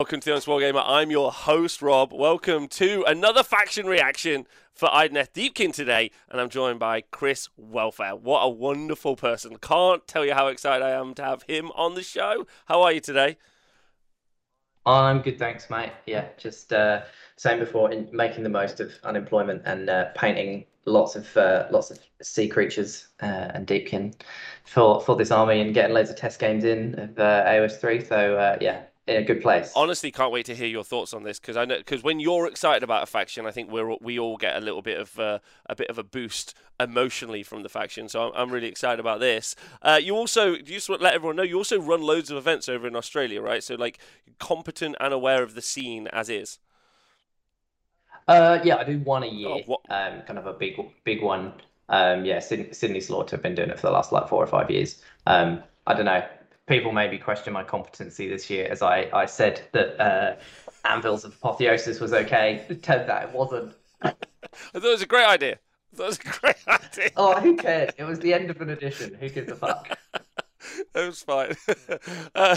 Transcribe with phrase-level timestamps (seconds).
[0.00, 0.82] Welcome to the Honest Wargamer.
[0.84, 2.12] I'm your host, Rob.
[2.12, 8.16] Welcome to another faction reaction for Idoneth Deepkin today, and I'm joined by Chris Welfare.
[8.16, 9.56] What a wonderful person.
[9.58, 12.44] Can't tell you how excited I am to have him on the show.
[12.64, 13.36] How are you today?
[14.84, 15.92] I'm good, thanks, mate.
[16.06, 17.02] Yeah, just uh,
[17.36, 21.92] same before, in making the most of unemployment and uh, painting lots of uh, lots
[21.92, 24.12] of sea creatures uh, and deepkin
[24.64, 28.04] for for this army and getting loads of test games in of uh, AOS three.
[28.04, 29.72] So uh, yeah, in a good place.
[29.76, 32.46] Honestly, can't wait to hear your thoughts on this because I know because when you're
[32.46, 35.38] excited about a faction, I think we're we all get a little bit of uh,
[35.66, 38.08] a bit of a boost emotionally from the faction.
[38.08, 39.54] So I'm, I'm really excited about this.
[39.82, 42.86] Uh, you also you just let everyone know you also run loads of events over
[42.86, 43.62] in Australia, right?
[43.62, 43.98] So like
[44.38, 46.58] competent and aware of the scene as is.
[48.26, 49.64] Uh, yeah, I do one a year.
[49.68, 51.52] Oh, um, kind of a big big one.
[51.90, 54.46] Um, yeah, Sydney, Sydney Slaughter have been doing it for the last like four or
[54.46, 55.02] five years.
[55.26, 56.24] Um, I don't know
[56.66, 60.36] people maybe question my competency this year as I, I said that uh,
[60.84, 62.64] Anvils of Apotheosis was okay.
[62.68, 63.74] It turned out it wasn't.
[64.02, 64.12] I
[64.72, 65.58] thought it was a great idea.
[65.94, 67.10] That was a great idea.
[67.16, 67.92] Oh, who cares?
[67.96, 69.14] It was the end of an edition.
[69.14, 69.98] Who gives a fuck?
[70.94, 71.56] it was fine.
[72.34, 72.56] uh,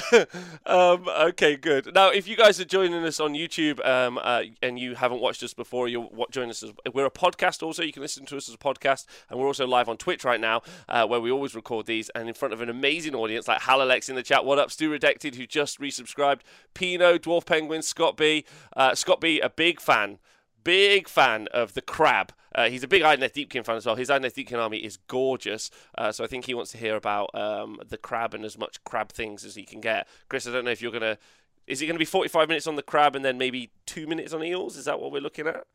[0.66, 1.94] um, okay, good.
[1.94, 5.44] Now, if you guys are joining us on YouTube um, uh, and you haven't watched
[5.44, 6.64] us before, you'll join us.
[6.64, 7.84] As, we're a podcast also.
[7.84, 9.06] You can listen to us as a podcast.
[9.30, 12.28] And we're also live on Twitch right now, uh, where we always record these and
[12.28, 14.46] in front of an amazing audience like Halalex in the chat.
[14.46, 16.42] What up, Stu Redacted, who just resubscribed,
[16.74, 18.46] Pino, Dwarf Penguin, Scott B.
[18.76, 20.20] Uh, Scott B, a big fan
[20.68, 22.34] big fan of the crab.
[22.58, 23.96] Uh, he's a big Idoneth Deepkin fan as well.
[23.96, 27.30] His Idoneth Deepkin army is gorgeous, uh, so I think he wants to hear about
[27.36, 30.08] um, the crab and as much crab things as he can get.
[30.28, 31.20] Chris, I don't know if you're gonna.
[31.68, 34.34] Is it going to be 45 minutes on the crab and then maybe two minutes
[34.34, 34.78] on eels?
[34.78, 35.66] Is that what we're looking at?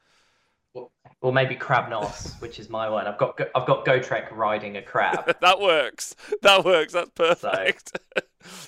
[1.21, 3.07] Or maybe crab nos, which is my one.
[3.07, 5.37] I've got I've got Gotrek riding a crab.
[5.41, 6.17] that works.
[6.41, 6.93] That works.
[6.95, 7.99] That's perfect.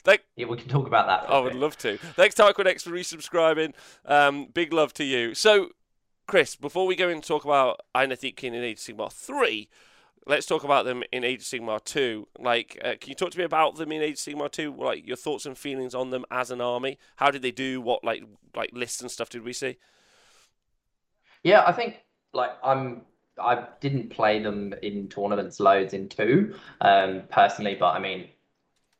[0.06, 1.28] So, yeah, we can talk about that.
[1.28, 1.99] I would love to.
[2.15, 3.75] Thanks, Tarquin X, for resubscribing.
[4.05, 5.34] Um, big love to you.
[5.34, 5.71] So
[6.27, 9.69] Chris, before we go and talk about Idoneth Deepkin in Age Sigmar 3,
[10.27, 12.28] let's talk about them in Age Sigmar 2.
[12.38, 14.75] Like, uh, can you talk to me about them in Age Sigmar 2?
[14.75, 16.99] Like, your thoughts and feelings on them as an army?
[17.16, 17.81] How did they do?
[17.81, 18.25] What, like,
[18.56, 19.76] like lists and stuff did we see?
[21.43, 21.97] Yeah, I think,
[22.32, 23.03] like, I'm
[23.38, 28.28] I didn't play them in tournaments loads in two, um, personally, but I mean,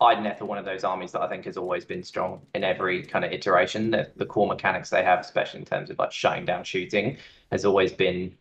[0.05, 3.03] Idoneth are one of those armies that I think has always been strong in every
[3.05, 3.91] kind of iteration.
[3.91, 7.17] The, the core mechanics they have, especially in terms of like shutting down shooting,
[7.51, 8.37] has always been,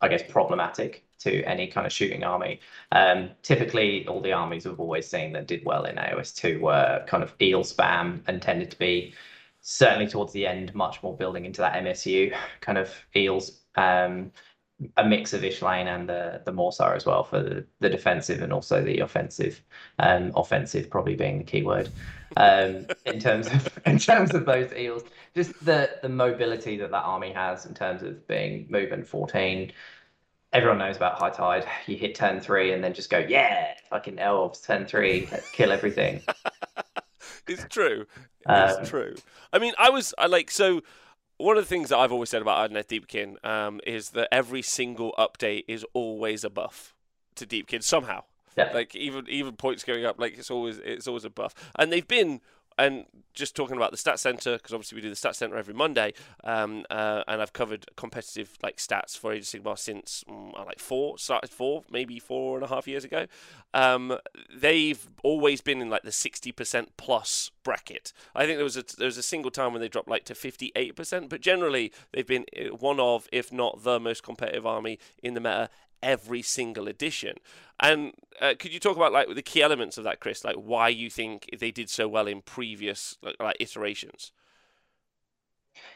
[0.00, 2.60] I guess, problematic to any kind of shooting army.
[2.92, 7.04] Um, typically, all the armies we've always seen that did well in AOS 2 were
[7.06, 9.14] kind of eel spam and tended to be,
[9.60, 13.62] certainly towards the end, much more building into that MSU kind of eels.
[13.76, 14.32] Um,
[14.96, 18.52] a mix of Ishlaen and the the Morrsarr as well for the, the defensive and
[18.52, 19.62] also the offensive.
[19.98, 21.88] Um, offensive probably being the key word.
[22.36, 25.04] Um, in terms of in terms of those eels,
[25.34, 29.72] just the the mobility that that army has in terms of being movement 14.
[30.52, 31.66] Everyone knows about high tide.
[31.86, 36.22] You hit turn three and then just go, yeah, fucking elves, turn three, kill everything.
[37.48, 38.06] it's true.
[38.48, 39.16] It's um, true.
[39.52, 40.82] I mean, I was I like so
[41.38, 44.62] one of the things that I've always said about Idoneth Deepkin um, is that every
[44.62, 46.94] single update is always a buff
[47.36, 48.24] to Deepkin somehow.
[48.56, 48.70] Yeah.
[48.72, 52.08] Like even even points going up, like it's always it's always a buff, and they've
[52.08, 52.40] been
[52.78, 53.06] and
[53.36, 56.12] just talking about the stat center because obviously we do the stat center every Monday,
[56.44, 60.78] um, uh, and I've covered competitive like stats for Age of Sigmar since um, like
[60.78, 63.26] four, started four, maybe four and a half years ago.
[63.74, 64.18] Um,
[64.54, 68.12] they've always been in like the sixty percent plus bracket.
[68.34, 70.34] I think there was a there was a single time when they dropped like to
[70.34, 74.66] fifty eight percent, but generally they've been uh, one of, if not the most competitive
[74.66, 75.68] army in the meta
[76.02, 77.36] every single edition.
[77.80, 80.44] And uh, could you talk about like the key elements of that, Chris?
[80.44, 84.32] Like why you think they did so well in previous like, like iterations?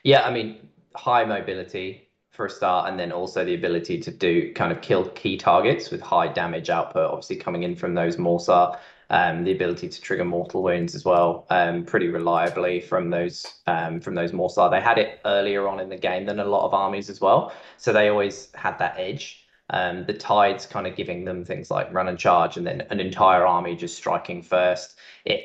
[0.03, 4.53] Yeah, I mean high mobility for a start, and then also the ability to do
[4.55, 7.11] kind of kill key targets with high damage output.
[7.11, 8.79] Obviously, coming in from those Morrsarr,
[9.11, 14.01] um, the ability to trigger mortal wounds as well, um, pretty reliably from those um,
[14.01, 14.71] from those Morrsarr.
[14.71, 17.53] They had it earlier on in the game than a lot of armies as well,
[17.77, 19.47] so they always had that edge.
[19.73, 23.01] Um, the tides kind of giving them things like run and charge, and then an
[23.01, 24.97] entire army just striking first.
[25.25, 25.45] It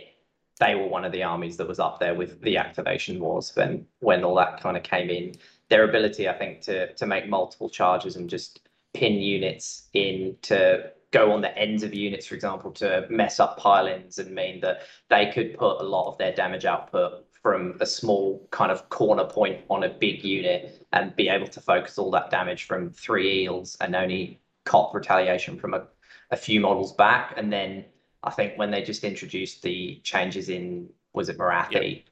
[0.59, 3.85] they were one of the armies that was up there with the activation wars when
[3.99, 5.35] when all that kind of came in.
[5.69, 8.61] Their ability, I think, to to make multiple charges and just
[8.93, 13.57] pin units in to go on the ends of units, for example, to mess up
[13.57, 17.85] pile-ins and mean that they could put a lot of their damage output from a
[17.85, 22.09] small kind of corner point on a big unit and be able to focus all
[22.09, 25.85] that damage from three eels and only cop retaliation from a,
[26.31, 27.35] a few models back.
[27.37, 27.85] And then
[28.23, 32.03] I think when they just introduced the changes in was it Morathi, yep.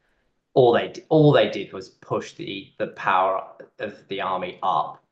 [0.54, 3.44] all they all they did was push the the power
[3.80, 5.04] of the army up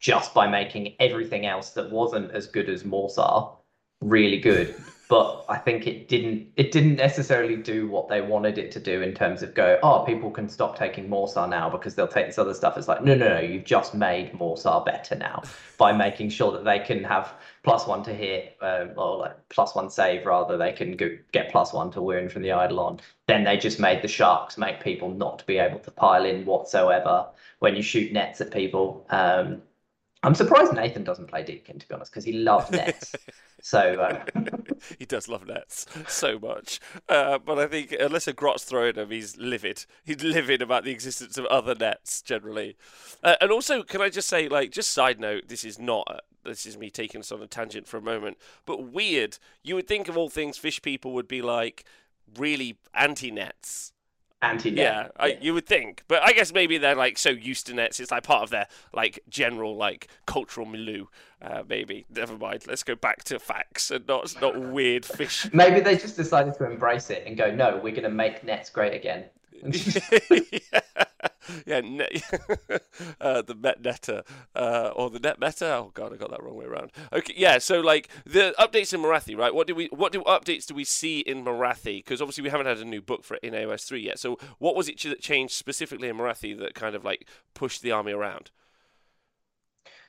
[0.00, 3.54] just by making everything else that wasn't as good as Morrsarr
[4.00, 4.74] really good
[5.08, 9.00] but I think it didn't it didn't necessarily do what they wanted it to do
[9.00, 12.36] in terms of go, oh, people can stop taking Morrsarr now because they'll take this
[12.36, 12.76] other stuff.
[12.76, 15.42] It's like, no, no, no, you've just made Morrsarr better now
[15.78, 17.32] by making sure that they can have
[17.62, 20.58] plus one to hit um, or like plus one save rather.
[20.58, 23.00] They can go, get plus one to wound from the Eidolon.
[23.26, 27.28] Then they just made the sharks make people not be able to pile in whatsoever
[27.60, 29.06] when you shoot nets at people.
[29.08, 29.62] Um,
[30.22, 33.14] I'm surprised Nathan doesn't play Deepkin to be honest because he loves nets.
[33.60, 34.24] So uh...
[35.00, 36.78] he does love nets so much.
[37.08, 39.84] Uh, but I think unless a grot's throwing him, he's livid.
[40.04, 42.76] He's livid about the existence of other nets generally.
[43.20, 46.20] Uh, and also, can I just say, like, just side note, this is not.
[46.44, 49.38] This is me taking us on a tangent for a moment, but weird.
[49.64, 51.84] You would think of all things, fish people would be like
[52.36, 53.92] really anti nets
[54.42, 54.84] anti net.
[54.84, 58.00] Yeah, I, you would think, but I guess maybe they're like so used to nets.
[58.00, 61.06] It's like part of their like general like cultural milieu.
[61.40, 62.64] Uh, maybe never mind.
[62.66, 65.52] Let's go back to facts and not not weird fish.
[65.52, 68.70] Maybe they just decided to embrace it and go, no, we're going to make nets
[68.70, 69.24] great again.
[70.52, 70.80] yeah,
[71.66, 72.10] yeah net,
[73.20, 74.24] uh, the Met Netta
[74.54, 75.76] uh, or the Net Meta.
[75.76, 76.92] Oh god, I got that wrong way around.
[77.12, 77.58] Okay, yeah.
[77.58, 79.54] So like the updates in Morathi, right?
[79.54, 82.04] What do we what do updates do we see in Morathi?
[82.04, 84.18] Because obviously we haven't had a new book for it in AOS three yet.
[84.18, 87.92] So what was it that changed specifically in Morathi that kind of like pushed the
[87.92, 88.50] army around?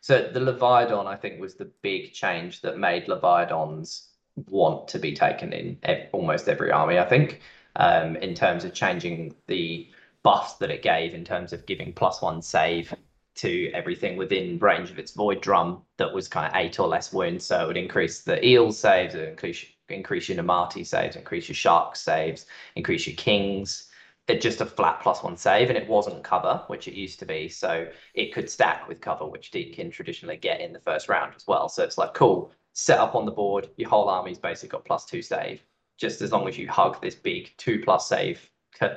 [0.01, 4.07] So the Leviathan, I think, was the big change that made Leviathans
[4.47, 5.77] want to be taken in
[6.13, 6.97] almost every army.
[6.97, 7.41] I think
[7.75, 9.89] um, in terms of changing the
[10.23, 12.93] buffs that it gave in terms of giving plus one save
[13.35, 17.13] to everything within range of its void drum that was kind of eight or less
[17.13, 17.45] wounds.
[17.45, 21.95] So it would increase the eel saves, increase increase your Namarti saves, increase your shark
[21.95, 22.45] saves,
[22.75, 23.89] increase your kings.
[24.27, 27.25] It just a flat plus one save, and it wasn't cover, which it used to
[27.25, 27.49] be.
[27.49, 31.47] So it could stack with cover, which Deepkin traditionally get in the first round as
[31.47, 31.67] well.
[31.69, 35.05] So it's like cool, set up on the board, your whole army's basically got plus
[35.05, 35.63] two save
[35.99, 38.49] just as long as you hug this big two plus save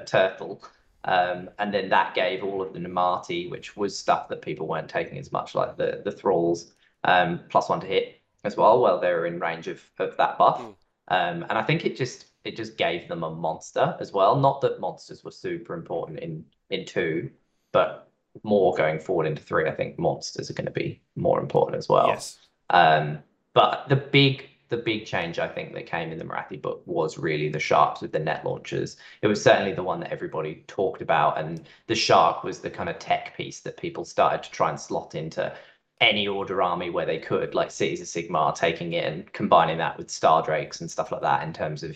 [0.06, 0.62] turtle.
[1.04, 4.88] Um, and then that gave all of the Namarti, which was stuff that people weren't
[4.88, 6.72] taking as much, like the the thralls,
[7.02, 8.80] um, plus one to hit as well.
[8.80, 10.74] Well, they were in range of, of that buff, mm.
[11.08, 14.36] um, and I think it just it just gave them a monster as well.
[14.36, 17.30] Not that monsters were super important in in two,
[17.72, 18.08] but
[18.44, 19.68] more going forward into three.
[19.68, 22.08] I think monsters are going to be more important as well.
[22.08, 22.38] Yes.
[22.70, 23.18] Um,
[23.54, 27.18] but the big the big change I think that came in the Morathi book was
[27.18, 28.96] really the sharks with the net launchers.
[29.20, 32.88] It was certainly the one that everybody talked about, and the shark was the kind
[32.88, 35.54] of tech piece that people started to try and slot into
[36.00, 39.98] any order army where they could, like Cities of Sigmar, taking it and combining that
[39.98, 41.94] with Star Drakes and stuff like that in terms of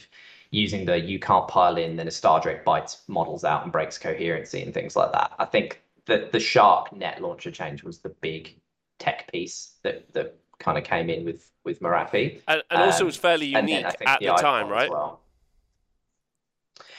[0.50, 3.96] using the you can't pile in, then a Star Drake bites models out and breaks
[3.96, 5.32] coherency and things like that.
[5.38, 8.61] I think that the shark net launcher change was the big
[8.99, 12.41] tech piece that that kind of came in with with Morathi.
[12.49, 14.91] And, and also um, was fairly unique at the, the time, right?
[14.91, 15.20] Well.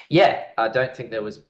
[0.09, 1.42] Yeah, I don't think there was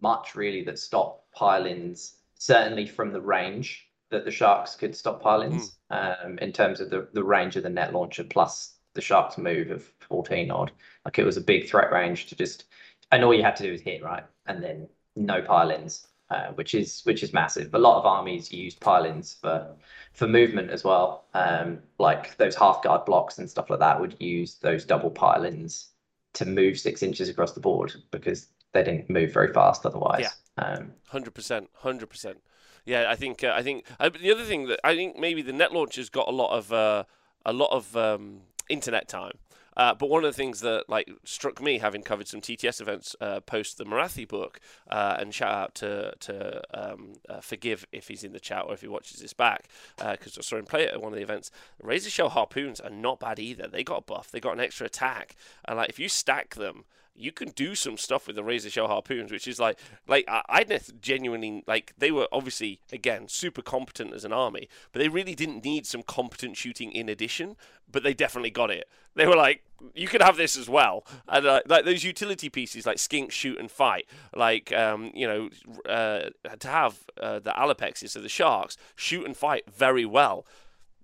[0.00, 5.76] much really that stopped pile-ins, certainly from the range that the Sharks could stop pile-ins
[5.90, 6.24] mm.
[6.24, 9.70] um, in terms of the, the range of the net launcher plus the Sharks move
[9.70, 10.72] of 14 odd.
[11.04, 12.64] Like it was a big threat range to just,
[13.12, 14.24] and all you had to do was hit, right?
[14.46, 16.06] And then no pile-ins.
[16.30, 17.74] Uh, which is which is massive.
[17.74, 19.74] A lot of armies used pile-ins for
[20.12, 21.24] for movement as well.
[21.34, 25.88] Um, like those half guard blocks and stuff like that would use those double pile-ins
[26.34, 30.26] to move six inches across the board because they didn't move very fast otherwise.
[30.56, 32.38] Yeah, um, hundred percent, hundred percent.
[32.84, 35.52] Yeah, I think uh, I think uh, the other thing that I think maybe the
[35.52, 37.04] net launchers got a lot of uh,
[37.44, 39.38] a lot of um, internet time.
[39.76, 43.14] Uh, but one of the things that like struck me, having covered some TTS events
[43.20, 48.08] uh, post the Morathi book, uh, and shout out to to um, uh, forgive if
[48.08, 50.66] he's in the chat or if he watches this back, because uh, I saw him
[50.66, 51.50] play it at one of the events.
[51.82, 53.68] Razor Shell harpoons are not bad either.
[53.68, 56.84] They got a buff, they got an extra attack, and like if you stack them
[57.14, 60.64] you can do some stuff with the razor shell harpoons, which is like like I
[61.00, 65.64] genuinely like they were obviously again super competent as an army, but they really didn't
[65.64, 67.56] need some competent shooting in addition.
[67.90, 68.88] But they definitely got it.
[69.16, 69.64] They were like,
[69.94, 73.58] you could have this as well, and uh, like those utility pieces like skink, shoot,
[73.58, 75.50] and fight, like um, you know,
[75.90, 80.46] uh, to have uh, the Allopexes, so the sharks shoot and fight very well,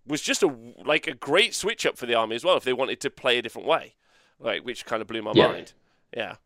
[0.06, 2.72] was just a like a great switch up for the army as well if they
[2.72, 3.94] wanted to play a different way,
[4.38, 5.48] like which kind of blew my yeah.
[5.48, 5.72] mind.
[6.14, 6.36] Yeah.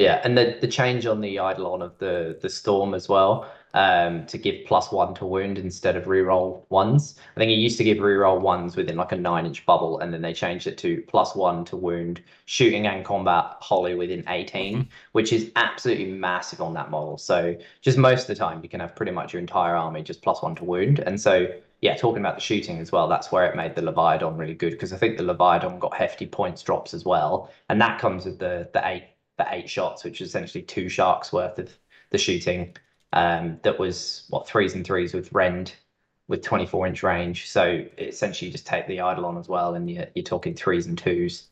[0.00, 4.24] Yeah, and the the change on the Eidolon of the the storm as well, um,
[4.26, 7.16] to give plus one to wound instead of reroll ones.
[7.36, 10.10] I think it used to give reroll ones within like a nine inch bubble, and
[10.10, 14.74] then they changed it to plus one to wound, shooting and combat wholly within 18,
[14.74, 14.88] mm-hmm.
[15.12, 17.18] which is absolutely massive on that model.
[17.18, 20.22] So just most of the time, you can have pretty much your entire army just
[20.22, 21.46] plus one to wound, and so
[21.80, 24.72] yeah, talking about the shooting as well, that's where it made the Leviathan really good
[24.72, 28.38] because I think the Leviathan got hefty points drops as well, and that comes with
[28.38, 29.04] the the eight
[29.38, 31.72] the eight shots, which is essentially two sharks worth of
[32.10, 32.76] the shooting.
[33.12, 35.74] Um, that was what threes and threes with Rend
[36.28, 37.50] with 24 inch range.
[37.50, 40.98] So essentially, you just take the Eidolon as well, and you're, you're talking threes and
[40.98, 41.48] twos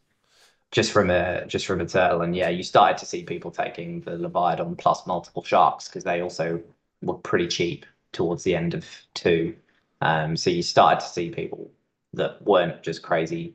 [0.70, 2.23] just from a just from a turtle.
[2.23, 6.20] And yeah, you started to see people taking the Leviathan plus multiple sharks because they
[6.20, 6.61] also
[7.02, 9.56] were pretty cheap towards the end of two.
[10.00, 11.71] Um, so you started to see people
[12.14, 13.55] that weren't just crazy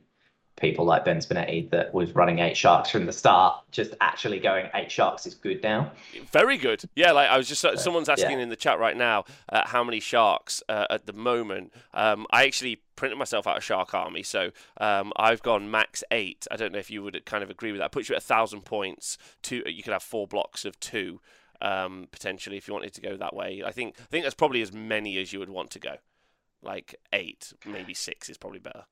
[0.56, 4.68] people like Ben Spinetti that was running eight sharks from the start, just actually going
[4.74, 5.90] eight sharks is good now.
[6.32, 6.82] Very good.
[6.94, 8.44] Yeah, like I was just uh, someone's asking yeah.
[8.44, 11.72] in the chat right now uh, how many sharks uh, at the moment.
[11.92, 16.46] Um, I actually printed myself out a shark army, so um, I've gone max eight.
[16.50, 17.90] I don't know if you would kind of agree with that.
[17.90, 19.18] Puts you at a thousand points.
[19.42, 21.20] Two, you could have four blocks of two.
[21.60, 24.62] Um, potentially, if you wanted to go that way, I think I think that's probably
[24.62, 25.96] as many as you would want to go.
[26.64, 28.84] Like eight, maybe six is probably better.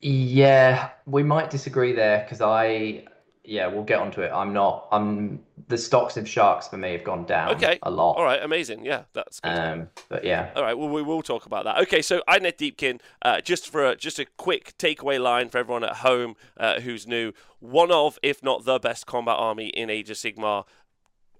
[0.00, 3.04] Yeah, we might disagree there because I,
[3.44, 4.32] yeah, we'll get onto it.
[4.34, 4.88] I'm not.
[4.90, 7.78] I'm the stocks of sharks for me have gone down okay.
[7.82, 8.14] a lot.
[8.14, 8.84] All right, amazing.
[8.84, 9.48] Yeah, that's good.
[9.48, 10.50] Um, but yeah.
[10.56, 11.78] All right, well, we will talk about that.
[11.82, 15.84] Okay, so Idoneth Deepkin, uh, just for a, just a quick takeaway line for everyone
[15.84, 17.32] at home uh, who's new.
[17.60, 20.64] One of, if not the best combat army in Age of Sigmar.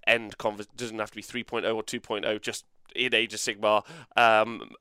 [0.06, 2.40] End convers doesn't have to be 3.0 or 2.0.
[2.40, 3.84] Just in Age of Sigmar.
[4.16, 4.72] Um,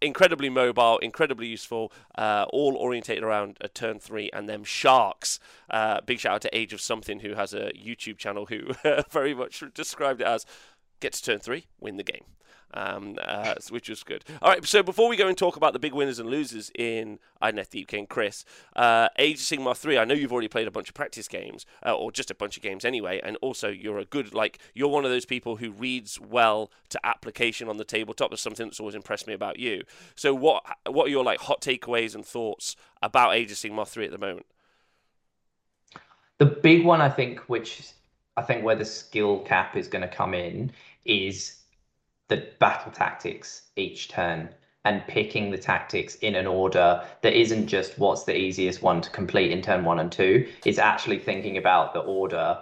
[0.00, 5.40] incredibly mobile, incredibly useful, uh, all orientated around a turn three and them sharks.
[5.68, 8.72] Uh, big shout out to Age of Something, who has a YouTube channel who
[9.10, 10.46] very much described it as
[11.00, 12.24] get to turn three, win the game
[12.74, 14.24] um, uh, which was good.
[14.42, 17.18] All right, so before we go and talk about the big winners and losers in
[17.42, 18.44] Idoneth Deepkin, Chris,
[18.76, 21.66] uh, Age of Sigmar 3, I know you've already played a bunch of practice games,
[21.84, 24.88] uh, or just a bunch of games anyway, and also you're a good, like, you're
[24.88, 28.30] one of those people who reads well to application on the tabletop.
[28.30, 29.82] That's something that's always impressed me about you.
[30.14, 34.06] So what, what are your, like, hot takeaways and thoughts about Age of Sigmar 3
[34.06, 34.46] at the moment?
[36.38, 37.92] The big one, I think, which
[38.36, 40.72] I think where the skill cap is going to come in
[41.04, 41.59] is
[42.30, 44.48] the battle tactics each turn
[44.86, 49.10] and picking the tactics in an order that isn't just what's the easiest one to
[49.10, 50.48] complete in turn one and two.
[50.64, 52.58] It's actually thinking about the order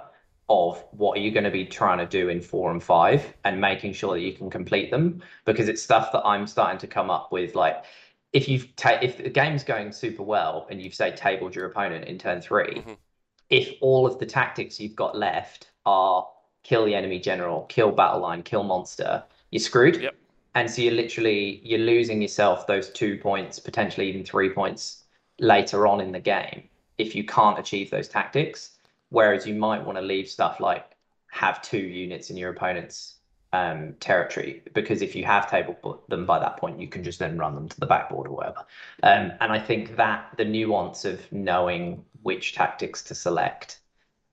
[0.48, 3.60] of what are you going to be trying to do in four and five and
[3.60, 7.10] making sure that you can complete them because it's stuff that I'm starting to come
[7.10, 7.84] up with like
[8.32, 12.06] if you've ta- if the game's going super well and you've say tabled your opponent
[12.06, 12.92] in turn 3 mm-hmm.
[13.50, 16.26] if all of the tactics you've got left are
[16.68, 20.00] kill the enemy general, kill battle line, kill monster, you're screwed.
[20.00, 20.14] Yep.
[20.54, 25.04] And so you're literally you're losing yourself those two points, potentially even three points
[25.38, 26.64] later on in the game
[26.96, 28.78] if you can't achieve those tactics.
[29.10, 30.96] Whereas you might want to leave stuff like
[31.30, 33.18] have two units in your opponent's
[33.52, 37.38] um, territory because if you have tabled them by that point, you can just then
[37.38, 38.66] run them to the backboard or whatever.
[39.02, 43.78] Um, and I think that the nuance of knowing which tactics to select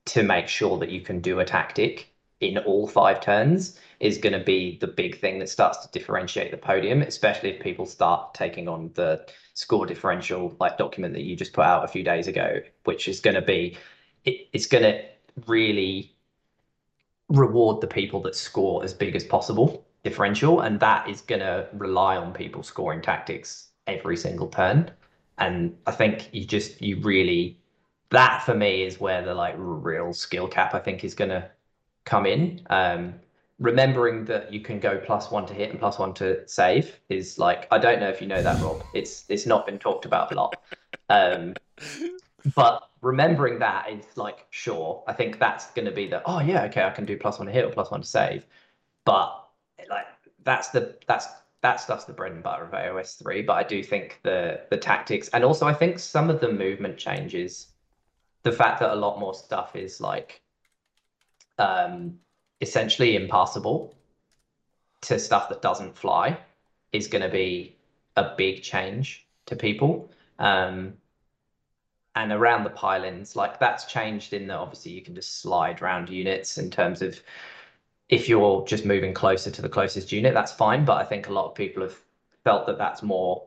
[0.06, 4.34] to make sure that you can do a tactic in all five turns is going
[4.34, 8.34] to be the big thing that starts to differentiate the podium, especially if people start
[8.34, 12.28] taking on the score differential like document that you just put out a few days
[12.28, 13.78] ago, which is going to be
[14.26, 15.02] it, it's going to
[15.48, 16.16] really
[17.30, 21.68] reward the people that score as big as possible differential, and that is going to
[21.74, 24.92] rely on people scoring tactics every single turn.
[25.40, 27.60] And I think you just you really
[28.12, 31.50] that for me is where the like real skill cap I think is going to
[32.06, 32.62] come in.
[32.70, 33.16] Um,
[33.60, 37.40] remembering that you can go plus one to hit and plus one to save is
[37.40, 38.84] like I don't know if you know that, Rob.
[38.94, 40.56] It's it's not been talked about a lot.
[41.10, 41.54] Um,
[42.56, 45.04] but remembering that is like sure.
[45.08, 47.48] I think that's going to be the oh yeah okay I can do plus one
[47.48, 48.46] to hit or plus one to save,
[49.06, 49.48] but
[49.90, 50.08] like
[50.44, 51.28] that's the that's
[51.62, 53.42] that stuff's the bread and butter of AOS three.
[53.42, 56.98] But I do think the the tactics and also I think some of the movement
[56.98, 57.68] changes,
[58.44, 60.42] the fact that a lot more stuff is like
[61.58, 62.20] um
[62.62, 63.96] essentially impassable
[65.02, 66.38] to stuff that doesn't fly
[66.92, 67.76] is going to be
[68.16, 70.12] a big change to people.
[70.40, 70.94] Um,
[72.16, 76.10] and around the pile-ins, like that's changed in that obviously you can just slide around
[76.10, 77.22] units in terms of
[78.08, 80.86] if you're just moving closer to the closest unit, that's fine.
[80.86, 81.96] But I think a lot of people have
[82.44, 83.44] felt that that's more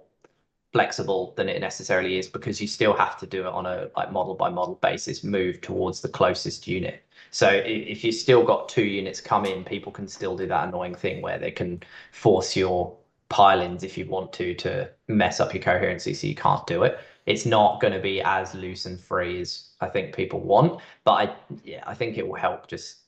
[0.73, 4.13] flexible than it necessarily is because you still have to do it on a like
[4.13, 7.03] model by model basis, move towards the closest unit.
[7.31, 10.95] So if you still got two units come in, people can still do that annoying
[10.95, 11.83] thing where they can
[12.13, 12.97] force your
[13.29, 16.99] pile-ins if you want to to mess up your coherency so you can't do it.
[17.27, 21.13] It's not going to be as loose and free as I think people want, but
[21.13, 23.01] I yeah, I think it will help just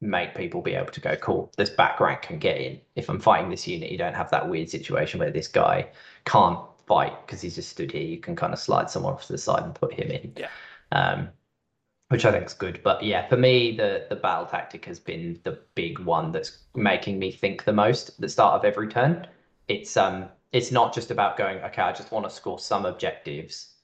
[0.00, 2.80] make people be able to go, cool, this back rank can get in.
[2.96, 5.88] If I'm fighting this unit, you don't have that weird situation where this guy
[6.24, 8.02] can't fight because he's just stood here.
[8.02, 10.32] You can kind of slide someone off to the side and put him in.
[10.36, 10.48] Yeah.
[10.92, 11.28] Um,
[12.08, 12.80] which I think is good.
[12.82, 17.18] But yeah, for me, the the battle tactic has been the big one that's making
[17.18, 19.26] me think the most at the start of every turn.
[19.68, 23.74] It's um it's not just about going, okay, I just want to score some objectives,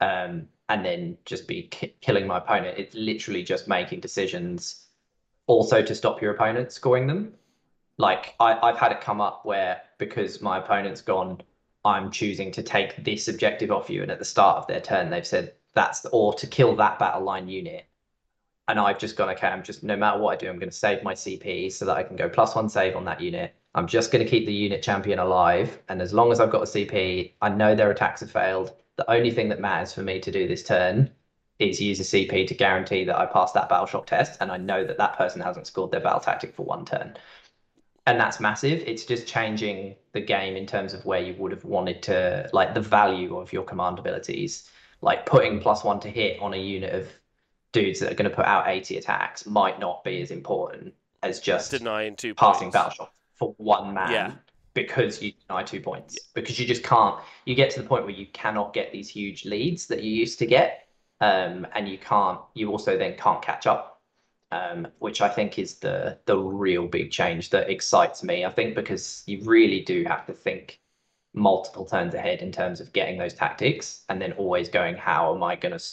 [0.00, 2.78] um, and then just be ki- killing my opponent.
[2.78, 4.86] It's literally just making decisions,
[5.46, 7.34] also to stop your opponent scoring them.
[7.98, 11.40] Like I, I've had it come up where because my opponent's gone,
[11.84, 15.10] I'm choosing to take this objective off you, and at the start of their turn,
[15.10, 17.86] they've said that's or to kill that battle line unit.
[18.66, 20.76] And I've just gone, okay, I'm just no matter what I do, I'm going to
[20.76, 23.54] save my CP so that I can go plus one save on that unit.
[23.76, 25.78] I'm just going to keep the unit champion alive.
[25.88, 28.74] And as long as I've got a CP, I know their attacks have failed.
[28.96, 31.10] The only thing that matters for me to do this turn
[31.58, 34.38] is use a CP to guarantee that I pass that battle shock test.
[34.40, 37.16] And I know that that person hasn't scored their battle tactic for one turn.
[38.06, 38.82] And that's massive.
[38.86, 42.72] It's just changing the game in terms of where you would have wanted to, like
[42.72, 44.70] the value of your command abilities
[45.06, 47.08] like putting plus one to hit on a unit of
[47.72, 51.40] dudes that are going to put out 80 attacks might not be as important as
[51.40, 54.32] just denying two passing battle shock for one man yeah.
[54.74, 56.22] because you deny two points yeah.
[56.34, 59.44] because you just can't you get to the point where you cannot get these huge
[59.44, 60.88] leads that you used to get
[61.20, 64.02] um, and you can't you also then can't catch up
[64.50, 68.74] um, which I think is the the real big change that excites me I think
[68.74, 70.80] because you really do have to think
[71.36, 75.42] multiple turns ahead in terms of getting those tactics and then always going how am
[75.42, 75.84] i going to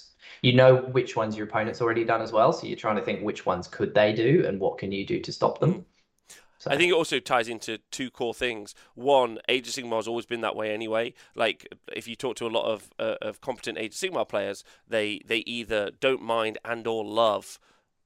[0.42, 3.22] you know which ones your opponent's already done as well so you're trying to think
[3.22, 5.84] which ones could they do and what can you do to stop them mm.
[6.58, 6.72] so.
[6.72, 8.74] I think it also ties into two core things.
[8.96, 11.14] One, Age of Sigmar has always been that way anyway.
[11.36, 14.64] Like if you talk to a lot of uh, of competent Age of Sigmar players,
[14.88, 17.60] they they either don't mind and or love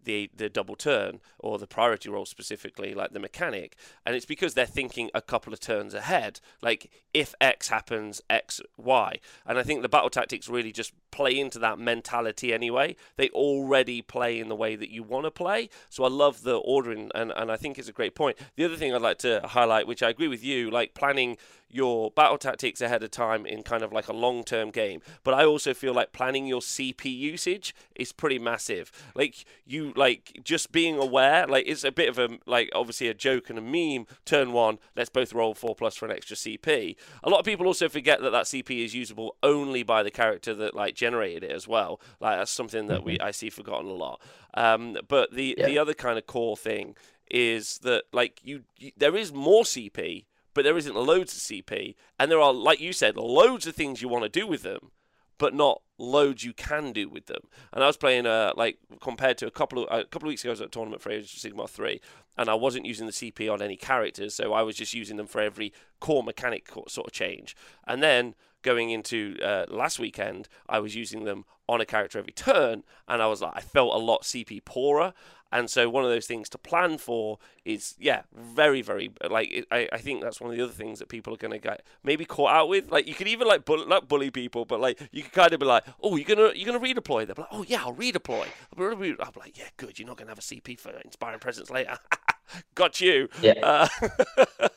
[0.07, 4.53] the the double turn or the priority roll specifically, like the mechanic, and it's because
[4.53, 6.39] they're thinking a couple of turns ahead.
[6.61, 11.37] Like if X happens, X Y, and I think the battle tactics really just play
[11.37, 12.95] into that mentality anyway.
[13.17, 15.69] They already play in the way that you want to play.
[15.89, 18.37] So I love the ordering, and and I think it's a great point.
[18.55, 21.37] The other thing I'd like to highlight, which I agree with you, like planning
[21.69, 25.01] your battle tactics ahead of time in kind of like a long term game.
[25.23, 28.91] But I also feel like planning your CP usage is pretty massive.
[29.15, 33.13] Like you like just being aware, like it's a bit of a like obviously a
[33.13, 34.07] joke and a meme.
[34.25, 36.95] Turn one, let's both roll four plus for an extra CP.
[37.23, 40.53] A lot of people also forget that that CP is usable only by the character
[40.53, 41.99] that like generated it as well.
[42.19, 43.07] Like that's something that mm-hmm.
[43.07, 44.21] we I see forgotten a lot.
[44.53, 45.65] Um, but the yeah.
[45.65, 46.95] the other kind of core thing
[47.29, 50.25] is that like you, you there is more CP
[50.57, 54.01] but there isn't loads of CP, and there are, like you said, loads of things
[54.01, 54.89] you want to do with them,
[55.37, 57.41] but not loads you can do with them.
[57.71, 60.43] And I was playing, uh, like compared to a couple of a couple of weeks
[60.43, 62.01] ago, I was at a tournament for Age of Sigmar three,
[62.39, 65.27] and I wasn't using the CP on any characters, so I was just using them
[65.27, 67.55] for every core mechanic sort of change.
[67.85, 72.33] And then going into uh, last weekend, I was using them on a character every
[72.33, 75.13] turn, and I was like, I felt a lot CP poorer,
[75.51, 79.65] and so one of those things to plan for is, yeah, very, very like it,
[79.71, 81.83] I, I think that's one of the other things that people are going to get
[82.03, 82.91] maybe caught out with.
[82.91, 85.59] Like you could even like bully, not bully people, but like you could kind of
[85.59, 87.25] be like, oh, you're gonna you're gonna redeploy.
[87.25, 88.47] They're like, oh yeah, I'll redeploy.
[88.77, 89.97] I'll be like, yeah, good.
[89.97, 91.97] You're not gonna have a CP for inspiring presence later.
[92.75, 93.29] Got you.
[93.41, 93.53] Yeah.
[93.61, 93.87] Uh,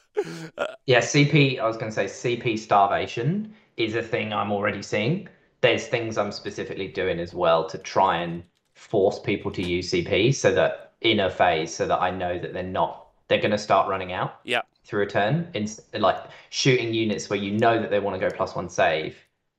[0.87, 1.59] yeah, CP.
[1.59, 5.29] I was going to say CP starvation is a thing I'm already seeing.
[5.61, 8.43] There's things I'm specifically doing as well to try and
[8.75, 12.53] force people to use CP so that in a phase so that I know that
[12.53, 14.41] they're not they're going to start running out.
[14.45, 14.63] Yeah.
[14.85, 15.69] Through a turn, in
[16.01, 16.17] like
[16.49, 19.17] shooting units where you know that they want to go plus one save,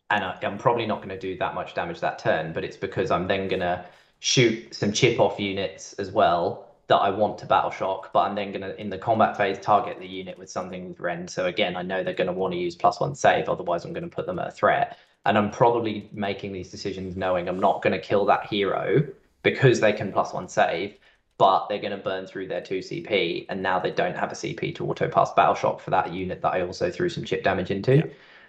[0.10, 2.76] and I, am probably not going to do that much damage that turn, but it's
[2.76, 3.86] because I'm then going to
[4.20, 8.36] shoot some chip off units as well that I want to battle shock, but I'm
[8.36, 11.30] then going to in the combat phase target the unit with something with rend.
[11.30, 13.94] So again, I know they're going to want to use plus one save, otherwise I'm
[13.94, 14.98] going to put them at a threat.
[15.26, 19.08] And I'm probably making these decisions knowing I'm not going to kill that hero
[19.42, 20.98] because they can plus one save,
[21.38, 24.36] but they're going to burn through their two CP, and now they don't have a
[24.36, 27.46] CP to auto pass battle shock for that unit that I also threw some chip
[27.46, 27.98] damage into.
[27.98, 28.04] Yeah.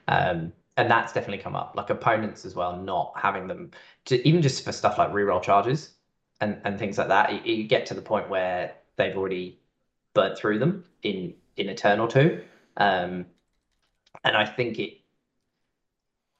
[0.09, 1.75] Um, and that's definitely come up.
[1.77, 3.71] Like opponents as well, not having them
[4.07, 5.93] to even just for stuff like reroll charges
[6.43, 7.33] and, and things like that.
[7.47, 9.61] You, you get to the point where they've already
[10.13, 12.43] burnt through them in in a turn or two.
[12.77, 13.27] Um,
[14.25, 14.99] and I think it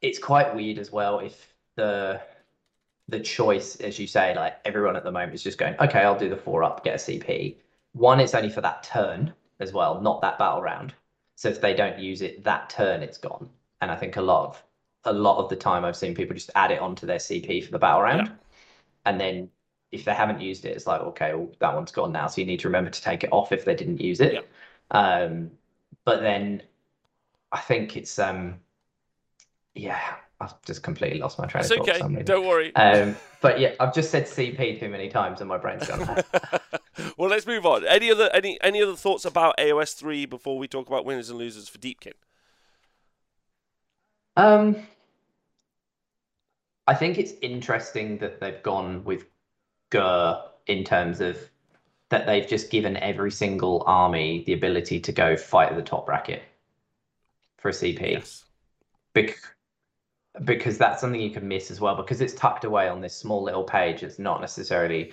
[0.03, 2.21] it's quite weird as well if the
[3.09, 6.19] the choice, as you say, like everyone at the moment is just going, okay, I'll
[6.19, 7.57] do the four up, get a CP.
[7.93, 10.95] One, it's only for that turn as well, not that battle round.
[11.37, 13.49] So if they don't use it that turn, it's gone.
[13.81, 14.63] And I think a lot of
[15.05, 17.71] a lot of the time I've seen people just add it onto their CP for
[17.71, 18.29] the battle round.
[18.29, 18.35] Yeah.
[19.05, 19.51] And then
[19.93, 22.27] if they haven't used it, it's like, okay, well, that one's gone now.
[22.27, 24.33] So you need to remember to take it off if they didn't use it.
[24.33, 24.41] Yeah.
[24.91, 25.51] Um,
[26.05, 26.63] but then
[27.53, 28.61] I think it's um
[29.75, 30.01] yeah,
[30.41, 31.89] I've just completely lost my train of thought.
[31.89, 32.23] okay.
[32.23, 32.75] Don't worry.
[32.75, 36.23] Um, but yeah, I've just said CP too many times and my brain's gone.
[37.17, 37.87] well, let's move on.
[37.87, 41.39] Any other any any other thoughts about AOS three before we talk about winners and
[41.39, 42.13] losers for Deepkin?
[44.37, 44.77] Um,
[46.87, 49.27] I think it's interesting that they've gone with
[49.93, 51.39] Ghur in terms of
[52.11, 56.07] that they've just given every single army the ability to go fight at the top
[56.07, 56.43] bracket
[57.59, 58.13] for a CP.
[58.13, 58.45] Yes.
[59.15, 59.37] Bec-
[60.45, 63.43] because that's something you can miss as well because it's tucked away on this small
[63.43, 64.03] little page.
[64.03, 65.13] It's not necessarily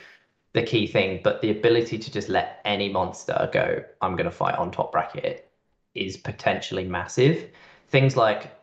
[0.53, 4.31] the key thing, but the ability to just let any monster go, I'm going to
[4.31, 5.49] fight on top bracket,
[5.93, 7.49] is potentially massive.
[7.89, 8.55] Things like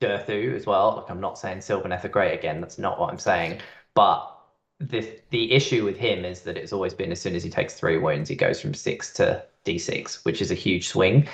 [0.00, 0.94] Durthu as well.
[0.96, 2.60] Look, I'm not saying Sylvaneth are great again.
[2.60, 3.60] That's not what I'm saying.
[3.94, 4.39] But
[4.80, 7.74] the the issue with him is that it's always been as soon as he takes
[7.74, 11.28] three wounds, he goes from six to d6, which is a huge swing.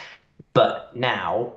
[0.53, 1.53] But now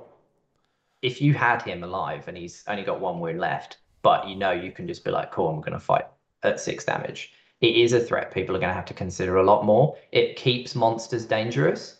[1.02, 4.50] if you had him alive and he's only got one wound left, but you know
[4.50, 6.06] you can just be like, cool, I'm going to fight
[6.42, 7.32] at six damage.
[7.60, 9.96] It is a threat people are going to have to consider a lot more.
[10.12, 11.98] It keeps monsters dangerous,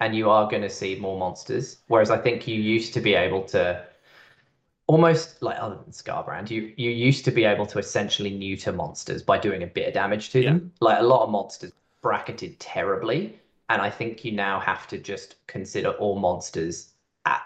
[0.00, 1.78] and you are going to see more monsters.
[1.88, 3.84] Whereas I think you used to be able to
[4.88, 9.22] almost like other than Skarbrand, you you used to be able to essentially neuter monsters
[9.22, 10.50] by doing a bit of damage to yeah.
[10.50, 10.72] them.
[10.80, 11.72] Like a lot of monsters
[12.02, 16.94] bracketed terribly, and I think you now have to just consider all monsters
[17.26, 17.42] at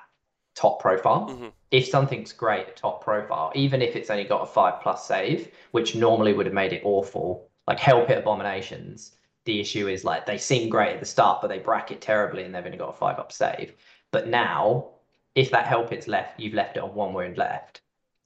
[0.55, 1.29] top profile.
[1.29, 1.49] Mm-hmm.
[1.71, 5.95] If something's great top profile, even if it's only got a five plus save, which
[5.95, 10.39] normally would have made it awful, like Hell Pit Abominations, the issue is like they
[10.39, 13.19] seem great at the start, but they bracket terribly and they've only got a five
[13.19, 13.75] up save.
[14.13, 14.91] But now,
[15.35, 17.81] if that Hell Pit's left, you've left it on one wound left,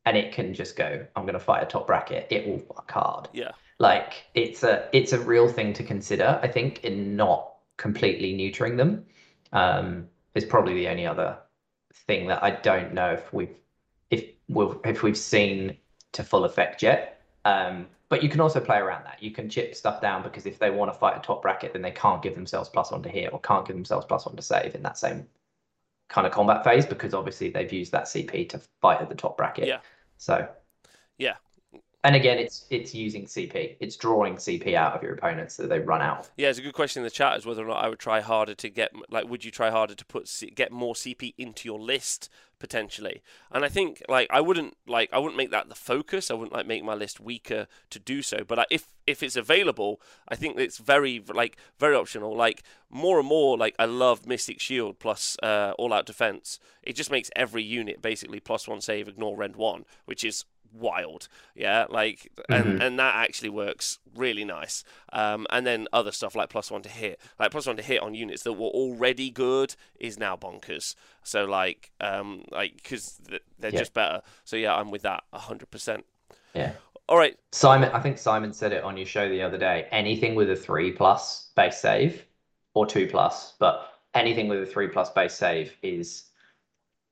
[0.04, 3.28] and it can just go, I'm gonna fight a top bracket, it will fuck hard.
[3.32, 3.52] Yeah.
[3.78, 8.76] Like it's a it's a real thing to consider, I think, in not completely neutering
[8.76, 9.04] them.
[9.52, 11.38] Um, is probably the only other
[12.06, 13.56] thing that I don't know if we've
[14.10, 15.76] if we've if we've seen
[16.12, 17.20] to full effect yet.
[17.44, 19.22] Um, but you can also play around that.
[19.22, 21.82] You can chip stuff down because if they want to fight a top bracket, then
[21.82, 24.42] they can't give themselves plus one to hit or can't give themselves plus one to
[24.42, 25.26] save in that same
[26.08, 29.36] kind of combat phase because obviously they've used that CP to fight at the top
[29.36, 29.66] bracket.
[29.66, 29.80] Yeah.
[30.18, 30.48] So.
[31.18, 31.36] Yeah,
[32.06, 33.74] and again, it's it's using CP.
[33.80, 36.30] It's drawing CP out of your opponents so they run out.
[36.36, 38.20] Yeah, it's a good question in the chat as whether or not I would try
[38.20, 41.80] harder to get like would you try harder to put get more CP into your
[41.80, 43.22] list potentially.
[43.50, 46.30] And I think like I wouldn't like I wouldn't make that the focus.
[46.30, 48.44] I wouldn't like make my list weaker to do so.
[48.46, 52.36] But if if it's available, I think it's very like very optional.
[52.36, 56.60] Like more and more, like I love Mystic Shield plus uh, All Out Defense.
[56.84, 60.44] It just makes every unit basically plus one save, ignore rend one, which is
[60.78, 61.28] wild.
[61.54, 62.82] Yeah, like and mm-hmm.
[62.82, 64.84] and that actually works really nice.
[65.12, 68.02] Um, and then other stuff like plus one to hit, like plus one to hit
[68.02, 70.94] on units that were already good is now bonkers.
[71.22, 73.20] So like um like because
[73.58, 73.78] they're yeah.
[73.78, 74.22] just better.
[74.44, 76.04] So yeah, I'm with that hundred percent.
[76.54, 76.72] Yeah.
[77.08, 77.38] All right.
[77.52, 79.86] Simon, I think Simon said it on your show the other day.
[79.92, 82.24] Anything with a three plus base save
[82.74, 86.24] or two plus, but anything with a three plus base save is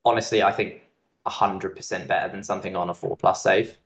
[0.03, 0.81] honestly, I think
[1.25, 3.77] 100% better than something on a 4 plus save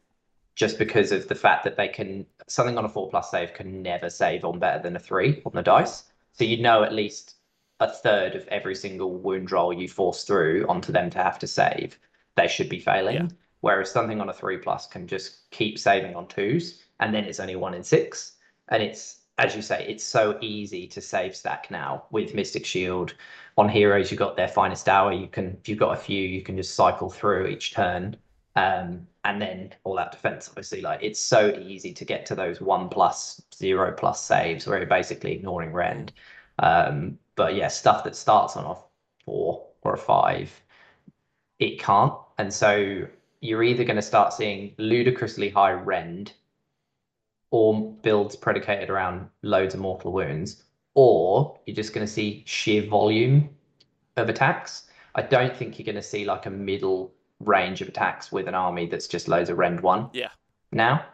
[0.55, 3.81] just because of the fact that they can something on a 4 plus save can
[3.81, 7.35] never save on better than a 3 on the dice so you know at least
[7.79, 11.47] a third of every single wound roll you force through onto them to have to
[11.47, 11.97] save
[12.35, 13.27] they should be failing yeah.
[13.61, 17.39] whereas something on a 3 plus can just keep saving on twos and then it's
[17.39, 18.33] only 1 in 6
[18.67, 23.13] and it's as you say, it's so easy to save stack now with Mystic Shield.
[23.57, 25.13] On heroes, you've got their finest hour.
[25.13, 28.17] You can, if you've got a few, you can just cycle through each turn.
[28.55, 32.59] Um, and then all that defense, obviously, like it's so easy to get to those
[32.59, 36.11] one plus, zero plus saves where you're basically ignoring rend.
[36.59, 38.75] Um, but yeah, stuff that starts on a
[39.23, 40.51] four or a five,
[41.59, 42.13] it can't.
[42.37, 43.07] And so
[43.39, 46.33] you're either going to start seeing ludicrously high rend
[47.51, 52.87] or builds predicated around loads of mortal wounds, or you're just going to see sheer
[52.87, 53.49] volume
[54.17, 54.89] of attacks.
[55.15, 58.53] I don't think you're going to see like a middle range of attacks with an
[58.53, 60.09] army that's just loads of rend one.
[60.13, 60.29] Yeah.
[60.71, 61.05] Now,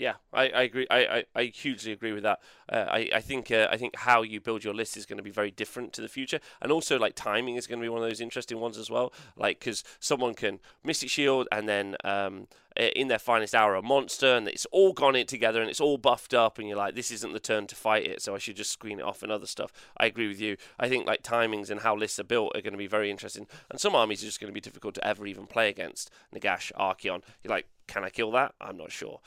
[0.00, 0.86] Yeah, I, I agree.
[0.90, 2.40] I, I, I hugely agree with that.
[2.72, 5.22] Uh, I I think uh, I think how you build your list is going to
[5.22, 8.02] be very different to the future, and also like timing is going to be one
[8.02, 9.12] of those interesting ones as well.
[9.36, 14.36] Like because someone can Mystic Shield and then um, in their finest hour a monster,
[14.36, 17.10] and it's all gone in together and it's all buffed up, and you're like, this
[17.10, 19.44] isn't the turn to fight it, so I should just screen it off and other
[19.46, 19.70] stuff.
[19.98, 20.56] I agree with you.
[20.78, 23.46] I think like timings and how lists are built are going to be very interesting,
[23.70, 26.10] and some armies are just going to be difficult to ever even play against.
[26.34, 28.54] Nagash, Archaon, you're like, can I kill that?
[28.62, 29.20] I'm not sure.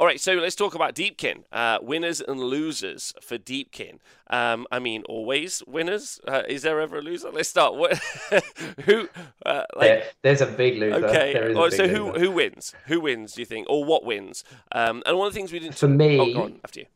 [0.00, 1.44] All right, so let's talk about Deepkin.
[1.52, 3.98] Uh, winners and losers for Deepkin.
[4.30, 6.18] Um, I mean, always winners.
[6.26, 7.30] Uh, is there ever a loser?
[7.30, 7.74] Let's start.
[7.74, 7.98] What,
[8.86, 9.10] who?
[9.44, 11.04] Uh, like, there, there's a big loser.
[11.04, 11.52] Okay.
[11.54, 12.72] Oh, so who who wins?
[12.86, 13.34] Who wins?
[13.34, 14.42] Do you think, or what wins?
[14.72, 15.76] Um, and one of the things we didn't.
[15.76, 16.86] For me, oh, go on after you.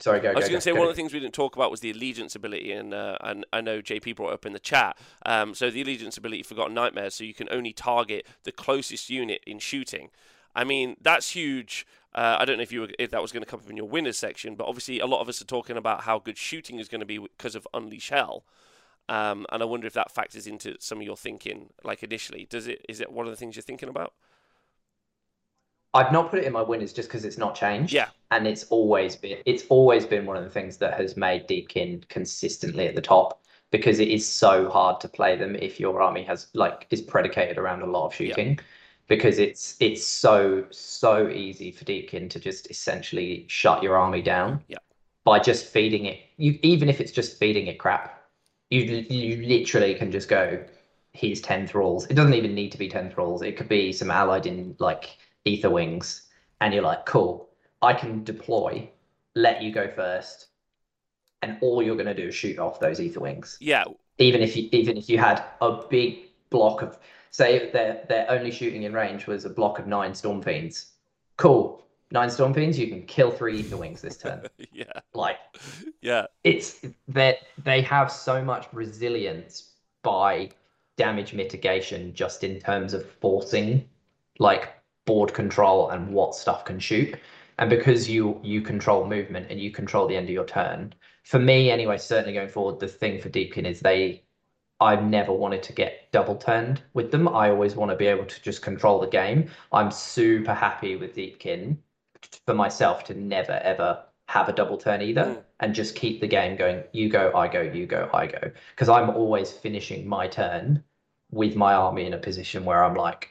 [0.00, 0.30] Sorry, go.
[0.30, 0.80] I was going to say go.
[0.80, 3.46] one of the things we didn't talk about was the allegiance ability, and uh, and
[3.52, 4.98] I know JP brought up in the chat.
[5.24, 9.44] Um, so the allegiance ability, Forgotten Nightmares, so you can only target the closest unit
[9.46, 10.10] in shooting.
[10.58, 13.44] I mean, that's huge uh, I don't know if you were, if that was going
[13.44, 15.76] to come up in your winners section, but obviously a lot of us are talking
[15.76, 18.44] about how good shooting is going to be because of Unleash Hell.
[19.08, 22.46] Um, and I wonder if that factors into some of your thinking, like initially.
[22.50, 22.84] Does it?
[22.88, 24.14] Is it one of the things you're thinking about?
[25.94, 27.92] I've not put it in my winners just because it's not changed.
[27.92, 31.46] Yeah, and it's always been it's always been one of the things that has made
[31.46, 36.02] Deepkin consistently at the top because it is so hard to play them if your
[36.02, 38.56] army has like is predicated around a lot of shooting.
[38.58, 38.64] Yeah
[39.08, 44.62] because it's it's so so easy for Deepkin to just essentially shut your army down
[44.68, 44.78] yeah.
[45.24, 46.20] by just feeding it.
[46.36, 48.22] You even if it's just feeding it crap,
[48.70, 50.62] you you literally can just go,
[51.12, 52.06] here's ten thralls.
[52.06, 53.42] It doesn't even need to be ten thralls.
[53.42, 55.16] It could be some allied in like
[55.46, 56.26] Aetherwings,
[56.60, 57.48] and you're like, cool,
[57.80, 58.88] I can deploy,
[59.34, 60.48] let you go first,
[61.42, 63.56] and all you're gonna do is shoot off those Aetherwings.
[63.58, 63.84] Yeah.
[64.18, 66.98] Even if you even if you had a big block of
[67.30, 70.92] say their their only shooting in range was a block of nine storm fiends.
[71.36, 71.84] Cool.
[72.10, 74.42] Nine storm fiends, you can kill three Aetherwings this turn.
[74.72, 74.84] yeah.
[75.14, 75.38] Like
[76.00, 76.26] yeah.
[76.44, 80.50] It's that they have so much resilience by
[80.96, 83.88] damage mitigation just in terms of forcing
[84.38, 84.74] like
[85.06, 87.14] board control and what stuff can shoot.
[87.58, 91.38] And because you you control movement and you control the end of your turn, for
[91.38, 94.22] me anyway, certainly going forward, the thing for Deepkin is they
[94.80, 97.28] I've never wanted to get double turned with them.
[97.28, 99.50] I always want to be able to just control the game.
[99.72, 101.78] I'm super happy with Deepkin
[102.46, 105.42] for myself to never ever have a double turn either mm.
[105.60, 106.84] and just keep the game going.
[106.92, 108.50] You go, I go, you go, I go.
[108.70, 110.84] Because I'm always finishing my turn
[111.30, 113.28] with my army in a position where I'm like,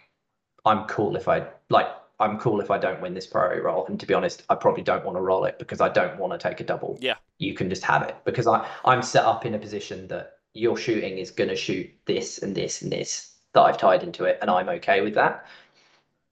[0.65, 1.88] I'm cool if I like
[2.19, 3.86] I'm cool if I don't win this priority roll.
[3.86, 6.33] And to be honest, I probably don't want to roll it because I don't want
[6.33, 6.97] to take a double.
[6.99, 7.15] Yeah.
[7.38, 10.78] You can just have it because I, I'm set up in a position that your
[10.78, 14.38] shooting is going to shoot this and this and this that I've tied into it,
[14.41, 15.46] and I'm okay with that.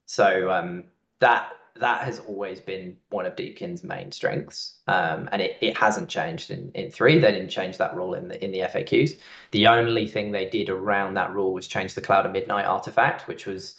[0.05, 0.83] So um,
[1.19, 6.09] that that has always been one of Deepkin's main strengths, um, and it, it hasn't
[6.09, 7.19] changed in, in three.
[7.19, 9.17] They didn't change that rule in the in the FAQs.
[9.51, 13.27] The only thing they did around that rule was change the Cloud of Midnight artifact,
[13.27, 13.75] which was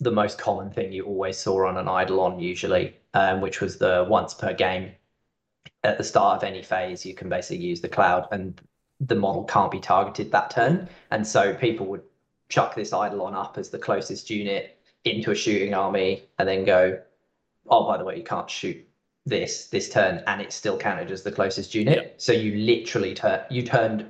[0.00, 4.06] the most common thing you always saw on an Eidolon usually, um, which was the
[4.08, 4.92] once per game
[5.84, 8.60] at the start of any phase, you can basically use the cloud, and
[9.00, 10.88] the model can't be targeted that turn.
[11.10, 12.02] And so people would
[12.48, 17.00] chuck this Eidolon up as the closest unit into a shooting army and then go,
[17.68, 18.82] oh, by the way, you can't shoot
[19.24, 21.96] this this turn and it's still counted as the closest unit.
[21.96, 22.14] Yep.
[22.18, 24.06] So you literally turn you turned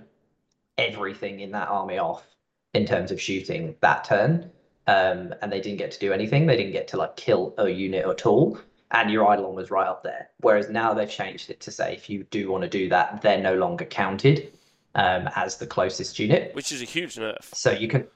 [0.78, 2.26] everything in that army off
[2.74, 4.50] in terms of shooting that turn.
[4.88, 6.46] Um, and they didn't get to do anything.
[6.46, 8.58] They didn't get to like kill a unit at all.
[8.92, 10.28] And your Eidolon was right up there.
[10.42, 13.40] Whereas now they've changed it to say if you do want to do that, they're
[13.40, 14.55] no longer counted
[14.96, 17.54] um, as the closest unit, which is a huge nerf.
[17.54, 18.08] So you can.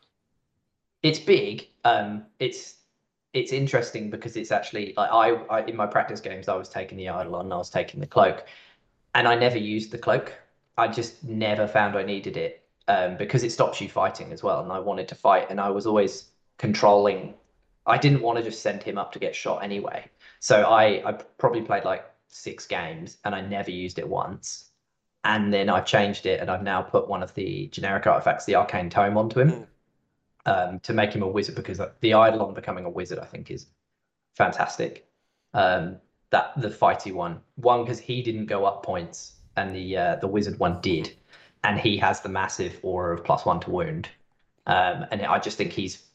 [1.03, 1.69] It's big.
[1.85, 2.77] Um, it's
[3.33, 6.99] it's interesting because it's actually like I, I in my practice games I was taking
[6.99, 8.47] the Eidolon and I was taking the cloak,
[9.15, 10.33] and I never used the cloak.
[10.79, 14.63] I just never found I needed it um, because it stops you fighting as well,
[14.63, 17.35] and I wanted to fight, and I was always controlling.
[17.87, 20.07] I didn't want to just send him up to get shot anyway,
[20.41, 24.70] so I I probably played like six games and I never used it once
[25.25, 28.55] and then I've changed it and I've now put one of the generic artifacts, the
[28.55, 29.67] Arcane Tome, onto him mm.
[30.47, 33.67] um, to make him a wizard because the Eidolon becoming a wizard, I think, is
[34.35, 35.07] fantastic.
[35.53, 35.97] Um,
[36.31, 40.29] that the fighty one, one because he didn't go up points and the uh, the
[40.29, 41.13] wizard one did,
[41.65, 44.09] and he has the massive aura of plus one to wound,
[44.67, 46.10] um, and I just think he's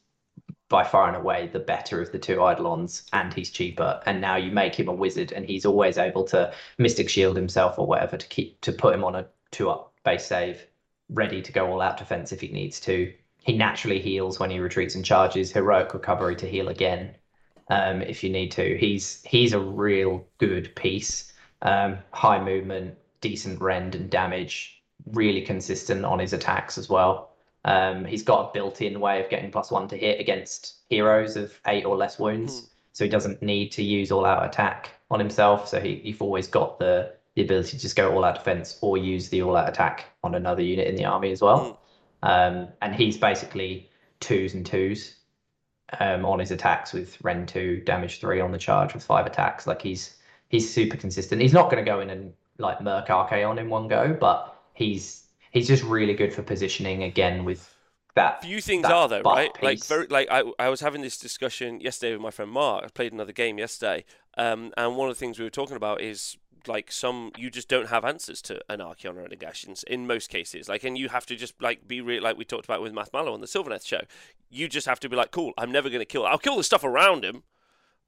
[0.70, 4.02] by far and away the better of the two Eidolons, and he's cheaper.
[4.06, 7.78] And now you make him a wizard, and he's always able to Mystic Shield himself
[7.80, 10.66] or whatever to keep to put him on a two up base save,
[11.10, 13.14] ready to go all out defense if he needs to.
[13.44, 15.52] He naturally heals when he retreats and charges.
[15.52, 17.16] Heroic recovery to heal again.
[17.70, 18.78] um, if you need to.
[18.78, 21.34] He's he's a real good piece.
[21.62, 27.35] Um, high movement, decent rend and damage, really consistent on his attacks as well.
[27.66, 31.60] Um, he's got a built-in way of getting plus one to hit against heroes of
[31.66, 32.68] eight or less wounds, mm.
[32.94, 35.68] so he doesn't need to use all-out attack on himself.
[35.68, 39.28] So he, you've always got the the ability to just go all-out defense or use
[39.28, 41.82] the all-out attack on another unit in the army as well.
[42.24, 42.62] Mm.
[42.62, 43.90] Um, and he's basically
[44.22, 45.16] twos and twos
[46.00, 49.68] um, on his attacks with Rend two, damage three on the charge with five attacks.
[49.68, 50.16] Like he's
[50.50, 51.42] he's super consistent.
[51.42, 55.25] He's not going to go in and like Merc Archaon in one go, but he's
[55.56, 57.74] he's just really good for positioning again with
[58.16, 58.44] that.
[58.44, 59.54] Few things that are though, right?
[59.54, 59.64] Piece.
[59.64, 62.84] Like very like I I was having this discussion yesterday with my friend Mark.
[62.86, 64.06] I played another game yesterday,
[64.38, 66.38] um, and one of the things we were talking about is
[66.68, 70.68] like some you just don't have answers to an Archaon or Nagash in most cases.
[70.68, 73.14] Like, and you have to just like be real, like we talked about with Math
[73.14, 74.02] Mallow on the Sylvaneth show.
[74.50, 76.26] You just have to be like, cool, I'm never going to kill.
[76.26, 77.44] I'll kill the stuff around him,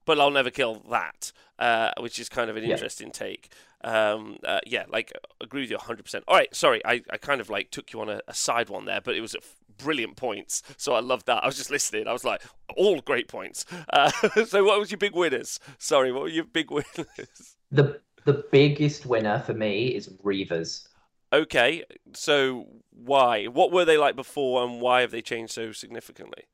[0.07, 2.71] but I'll never kill that, uh, which is kind of an yeah.
[2.71, 3.51] interesting take.
[3.83, 6.23] Um, uh, yeah, like agree with you 100%.
[6.27, 8.85] All right, sorry, I, I kind of like took you on a, a side one
[8.85, 9.35] there, but it was
[9.77, 11.43] brilliant points, so I loved that.
[11.43, 12.07] I was just listening.
[12.07, 12.41] I was like,
[12.75, 13.65] all great points.
[13.91, 14.09] Uh,
[14.45, 15.59] so, what was your big winners?
[15.77, 17.57] Sorry, what were your big winners?
[17.69, 20.87] The the biggest winner for me is Reavers.
[21.33, 23.45] Okay, so why?
[23.45, 26.45] What were they like before, and why have they changed so significantly?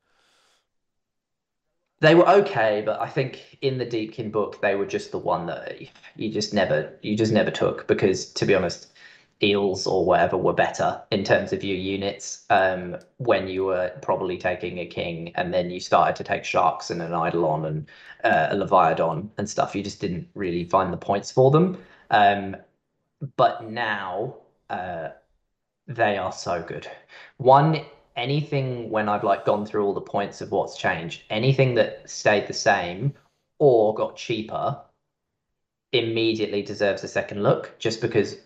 [2.04, 5.46] They were okay, but I think in the Deepkin book they were just the one
[5.46, 5.80] that
[6.16, 8.92] you just never you just never took because to be honest,
[9.42, 14.36] eels or whatever were better in terms of your units um, when you were probably
[14.36, 17.88] taking a king and then you started to take sharks and an eidolon and
[18.22, 19.74] uh, a leviathan and stuff.
[19.74, 21.78] You just didn't really find the points for them.
[22.10, 22.54] Um,
[23.36, 24.34] but now
[24.68, 25.08] uh,
[25.86, 26.86] they are so good.
[27.38, 27.80] One
[28.16, 32.46] anything when I've like gone through all the points of what's changed, anything that stayed
[32.46, 33.14] the same
[33.58, 34.80] or got cheaper
[35.92, 38.36] immediately deserves a second look just because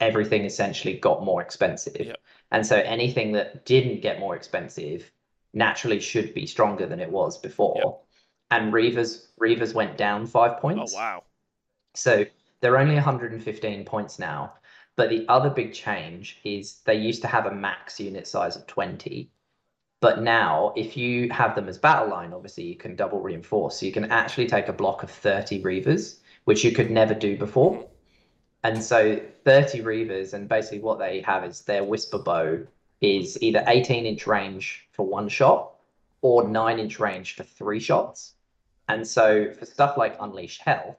[0.00, 2.00] everything essentially got more expensive.
[2.00, 2.16] Yep.
[2.50, 5.10] And so anything that didn't get more expensive
[5.52, 7.76] naturally should be stronger than it was before.
[7.76, 8.04] Yep.
[8.50, 10.94] And Reavers Reavers went down five points.
[10.94, 11.24] Oh wow.
[11.94, 12.24] So
[12.60, 14.54] they're only 115 points now.
[14.98, 18.66] But the other big change is they used to have a max unit size of
[18.66, 19.30] 20.
[20.00, 23.78] But now, if you have them as battle line, obviously you can double reinforce.
[23.78, 27.38] So you can actually take a block of 30 Reavers, which you could never do
[27.38, 27.86] before.
[28.64, 32.66] And so 30 Reavers, and basically what they have is their Whisper Bow
[33.00, 35.74] is either 18 inch range for one shot
[36.22, 38.34] or 9 inch range for three shots.
[38.88, 40.98] And so for stuff like Unleash Hell,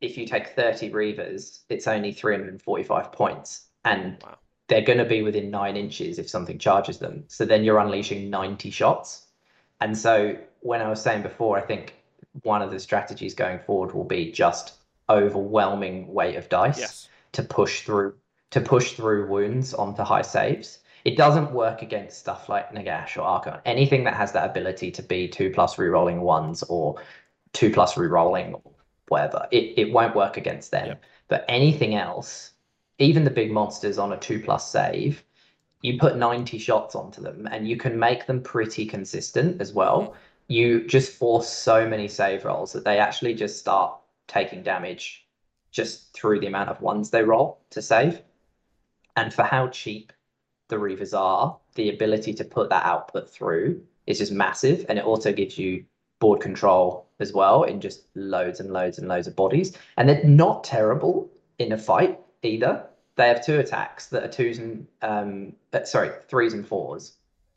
[0.00, 3.66] if you take 30 Reavers, it's only 345 points.
[3.84, 4.38] And wow.
[4.68, 7.24] they're going to be within nine inches if something charges them.
[7.28, 9.26] So then you're unleashing 90 shots.
[9.80, 11.94] And so when I was saying before, I think
[12.42, 14.74] one of the strategies going forward will be just
[15.08, 17.08] overwhelming weight of dice yes.
[17.32, 18.14] to push through
[18.50, 20.78] to push through wounds onto high saves.
[21.04, 23.60] It doesn't work against stuff like Nagash or Archaon.
[23.66, 26.96] Anything that has that ability to be two plus rerolling ones or
[27.52, 28.58] two plus rerolling
[29.10, 29.46] whatever.
[29.50, 30.88] It it won't work against them.
[30.88, 31.04] Yep.
[31.28, 32.52] But anything else,
[32.98, 35.24] even the big monsters on a two plus save,
[35.82, 40.14] you put 90 shots onto them and you can make them pretty consistent as well.
[40.48, 45.26] You just force so many save rolls that they actually just start taking damage
[45.70, 48.22] just through the amount of ones they roll to save.
[49.16, 50.12] And for how cheap
[50.68, 54.86] the Reavers are, the ability to put that output through is just massive.
[54.88, 55.84] And it also gives you
[56.20, 59.76] board control as well in just loads and loads and loads of bodies.
[59.96, 62.84] And they're not terrible in a fight either.
[63.16, 67.14] They have two attacks that are twos and um, uh, sorry, threes and fours.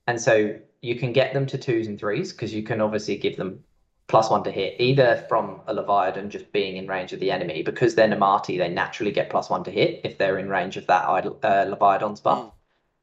[0.08, 3.38] And so you can get them to twos and threes because you can obviously give
[3.38, 3.64] them
[4.08, 7.62] plus one to hit, either from a Leviathan just being in range of the enemy.
[7.62, 10.88] Because they're Namarti, they naturally get plus one to hit if they're in range of
[10.88, 12.46] that uh, Leviathan's buff.
[12.46, 12.52] Mm.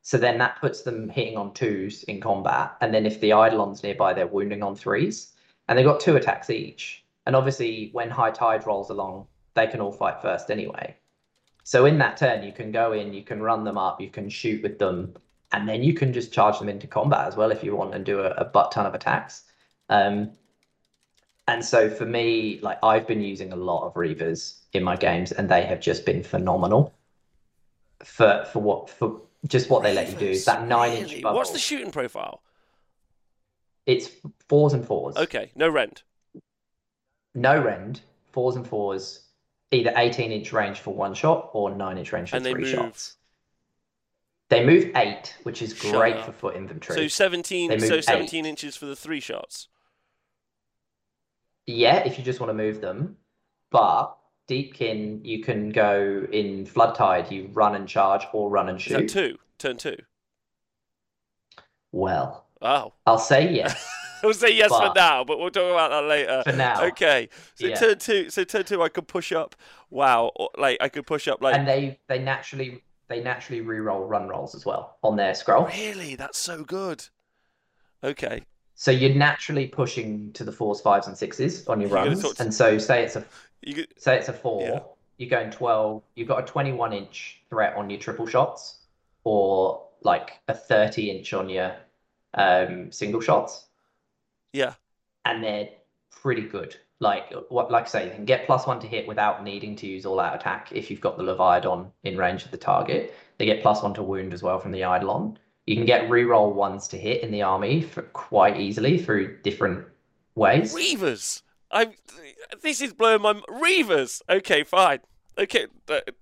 [0.03, 2.77] So then that puts them hitting on twos in combat.
[2.81, 5.33] And then if the Eidolon's nearby, they're wounding on threes
[5.69, 7.05] and they've got two attacks each.
[7.27, 10.97] And obviously, when High Tide rolls along, they can all fight first anyway.
[11.65, 14.31] So in that turn, you can go in, you can run them up, you can
[14.31, 15.15] shoot with them,
[15.53, 18.05] and then you can just charge them into combat as well if you want and
[18.05, 19.43] do a, a butt ton of attacks.
[19.91, 20.33] Um,
[21.47, 25.33] and so for me, like I've been using a lot of Reavers in my games,
[25.33, 26.95] and they have just been phenomenal
[28.05, 30.39] for for what for just what they let you do.
[30.41, 31.13] That nine really?
[31.15, 31.37] inch bubble.
[31.37, 32.43] What's the shooting profile?
[33.89, 34.11] It's
[34.51, 35.17] fours and fours.
[35.17, 36.03] Okay, no rend.
[37.35, 38.03] No rend.
[38.33, 39.21] Fours and fours.
[39.73, 43.17] Either 18 inch range for one shot or nine inch range for and three shots.
[44.51, 46.27] They move eight, which is Shut great up.
[46.27, 46.97] for foot infantry.
[46.97, 47.81] So 17.
[47.81, 48.49] So 17 eight.
[48.49, 49.69] inches for the three shots.
[51.67, 53.17] yeah, if you just want to move them,
[53.71, 54.17] but
[54.49, 59.09] Deepkin, you can go in Flood Tide, you run and charge or run and shoot.
[59.09, 59.39] Two?
[59.59, 59.97] Turn two?
[61.93, 62.93] Well, Oh.
[63.07, 63.89] I'll say yes.
[64.23, 66.43] we'll say yes But- for now, but we'll talk about that later.
[66.45, 66.83] For now.
[66.87, 67.29] Okay.
[67.55, 67.77] So Yeah.
[67.77, 68.31] turn two.
[68.31, 69.55] So turn two, I could push up.
[69.91, 70.33] Wow.
[70.57, 71.41] Like I could push up.
[71.43, 75.67] Like and they they naturally they naturally re-roll run rolls as well on their scroll.
[75.67, 77.07] really, that's so good.
[78.05, 78.43] Okay.
[78.75, 82.23] So you're naturally pushing to the fours, fives, and sixes on your runs.
[82.23, 83.25] to- And so say it's a
[83.63, 84.81] You could, say it's a four, Yeah.
[85.17, 88.77] you're going 12, you've got a 21 inch threat on your triple shots,
[89.25, 91.75] or like a 30 inch on your
[92.35, 93.67] um, single shots,
[94.53, 94.75] yeah.
[95.25, 95.69] and they're
[96.11, 96.77] pretty good.
[97.01, 99.87] Like what, like I say, you can get plus one to hit without needing to
[99.87, 103.15] use all out attack if you've got the Leviathan in range of the target.
[103.39, 105.39] They get plus one to wound as well from the Eidolon.
[105.67, 109.87] You can get reroll ones to hit in the army for quite easily through different
[110.35, 110.75] ways.
[110.75, 111.43] Reavers.
[111.71, 111.93] I'm.
[112.63, 114.23] This is blowing my Reavers.
[114.29, 115.01] Okay, fine.
[115.39, 115.67] Okay,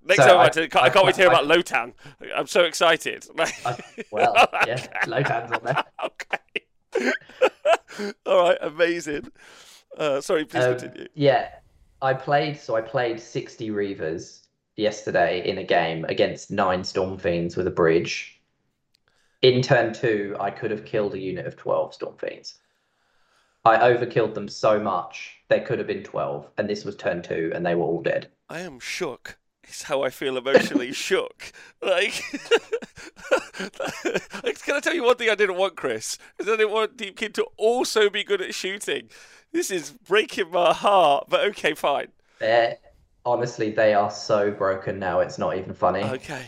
[0.05, 1.95] next So time I, I- can't, I I- can't wait to hear about Lotann.
[2.35, 3.27] I'm so excited.
[3.39, 3.79] I-
[4.11, 4.35] well,
[4.67, 5.85] yeah, Lotann's on there.
[7.01, 7.12] okay.
[8.27, 9.31] All right, amazing.
[9.97, 11.09] Uh, sorry, please Um, continue.
[11.14, 11.49] Yeah,
[12.03, 12.59] I played.
[12.61, 14.43] So I played sixty Reavers
[14.77, 18.41] yesterday in a game against nine Storm Fiends with a bridge.
[19.43, 22.59] In turn two, I could have killed a unit of twelve Storm Fiends.
[23.64, 27.51] I overkilled them so much there could have been twelve, and this was turn two,
[27.55, 28.29] and they were all dead.
[28.49, 29.38] I am shook.
[29.64, 31.53] It's how I feel emotionally shook.
[31.82, 32.22] Like,
[34.44, 36.18] like, can I tell you one thing I didn't want, Chris?
[36.38, 39.11] Is I didn't want Deepkin to also be good at shooting.
[39.53, 42.09] This is breaking my heart, but okay, fine.
[42.38, 42.78] They're
[43.24, 45.20] honestly, they are so broken now.
[45.20, 46.12] It's not even funny.
[46.12, 46.47] Okay.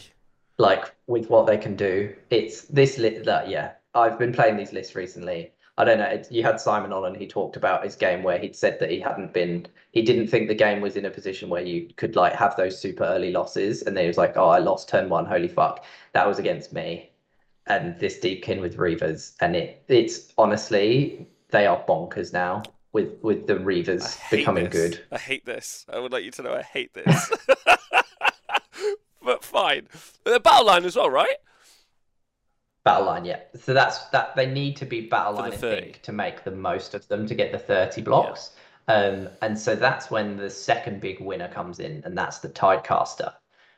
[0.58, 2.14] like with what they can do.
[2.30, 3.72] It's this lit that yeah.
[3.94, 5.52] I've been playing these lists recently.
[5.78, 6.06] I don't know.
[6.06, 8.90] It's, you had Simon on and he talked about his game where he'd said that
[8.90, 12.16] he hadn't been, he didn't think the game was in a position where you could
[12.16, 13.82] like have those super early losses.
[13.82, 15.24] And then he was like, "Oh, I lost turn one.
[15.24, 17.12] Holy fuck, that was against me."
[17.68, 22.62] And this deep Deepkin with Reavers, and it it's honestly they are bonkers now
[22.92, 24.72] with with the Reavers becoming this.
[24.72, 25.04] good.
[25.12, 25.86] I hate this.
[25.88, 27.32] I would like you to know I hate this.
[29.22, 29.86] but fine.
[30.24, 31.36] The battle line as well, right?
[32.88, 33.40] Battle line, yeah.
[33.60, 36.94] So that's that they need to be battle line, I think, to make the most
[36.94, 38.52] of them to get the 30 blocks.
[38.88, 43.34] Um, and so that's when the second big winner comes in, and that's the Tidecaster.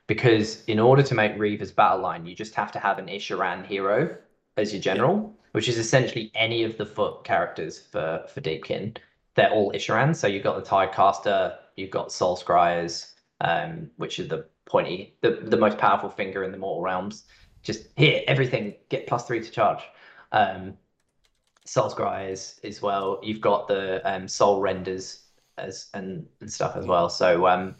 [0.07, 3.67] Because in order to make Reaver's battle line, you just have to have an Isharann
[3.67, 4.17] hero
[4.57, 8.97] as your general, which is essentially any of the foot characters for, for Deepkin.
[9.35, 10.15] They're all Isharann.
[10.15, 15.31] So you've got the Tidecaster, you've got Soul Scryers, um, which are the pointy, the,
[15.43, 17.25] the most powerful finger in the Mortal Realms
[17.63, 19.83] just here everything get plus three to charge
[20.33, 20.77] um
[21.65, 25.25] soul scryers as well you've got the um soul renders
[25.59, 27.75] as and, and stuff as well so um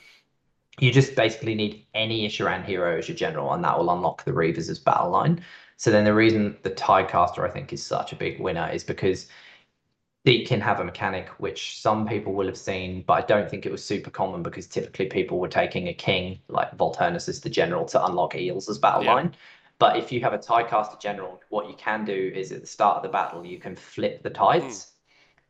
[0.79, 4.33] you just basically need any Isharann hero as your general and that will unlock the
[4.33, 5.43] reavers as battle line
[5.77, 9.29] so then the reason the tidecaster i think is such a big winner is because
[10.25, 13.65] it can have a mechanic which some people will have seen, but I don't think
[13.65, 17.49] it was super common because typically people were taking a king like Volturnus as the
[17.49, 19.15] general to unlock eels as battle Yeah.
[19.15, 19.35] line.
[19.81, 22.99] But if you have a tidecaster general, what you can do is at the start
[22.99, 24.93] of the battle you can flip the tides,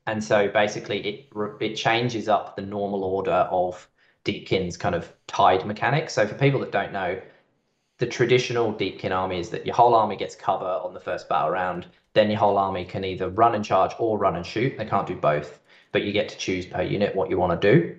[0.07, 0.13] hmm.
[0.13, 3.87] and so basically it it changes up the normal order of
[4.25, 6.09] Deepkin's kind of tide mechanic.
[6.09, 7.21] So for people that don't know,
[7.99, 11.51] the traditional Deepkin army is that your whole army gets cover on the first battle
[11.51, 11.87] round.
[12.13, 14.79] Then your whole army can either run and charge or run and shoot.
[14.79, 15.61] They can't do both,
[15.91, 17.97] but you get to choose per unit what you want to do.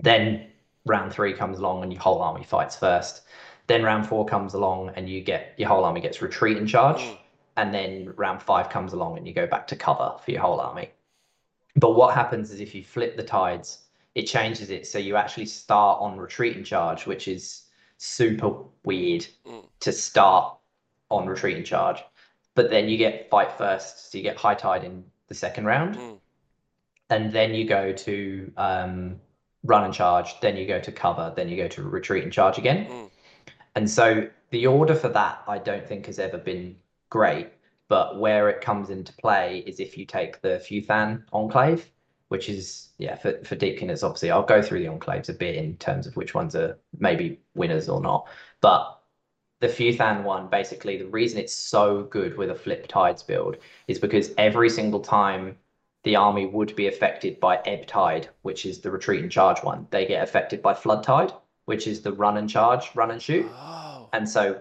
[0.00, 0.46] Then
[0.84, 3.22] round three comes along and your whole army fights first.
[3.66, 7.00] Then round four comes along and you get your whole army gets retreat and charge.
[7.00, 7.18] Mm.
[7.58, 10.60] And then round five comes along and you go back to cover for your whole
[10.60, 10.90] army.
[11.74, 13.78] But what happens is if you flip the tides,
[14.14, 17.62] it changes it so you actually start on retreat and charge, which is
[17.98, 18.52] super
[18.84, 19.64] weird Mm.
[19.80, 20.56] to start
[21.10, 22.02] on retreat and charge.
[22.54, 25.96] But then you get fight first, so you get high tide in the second round,
[25.96, 26.18] Mm.
[27.10, 29.20] and then you go to um,
[29.64, 32.58] run and charge, then you go to cover, then you go to retreat and charge
[32.58, 32.86] again.
[32.86, 33.10] Mm.
[33.76, 36.76] And so the order for that I don't think has ever been
[37.10, 37.52] great,
[37.88, 41.90] but where it comes into play is if you take the Fuethán Enclave,
[42.28, 45.56] which is yeah for for Deepkin it's obviously I'll go through the enclaves a bit
[45.56, 48.26] in terms of which ones are maybe winners or not,
[48.62, 48.98] but
[49.60, 53.58] the Fuethán one basically the reason it's so good with a flip tides build
[53.88, 55.56] is because every single time
[56.04, 59.86] the army would be affected by ebb tide, which is the retreat and charge one,
[59.90, 61.32] they get affected by flood tide,
[61.66, 63.46] which is the run and charge, run and shoot.
[63.52, 64.08] Oh.
[64.12, 64.60] And so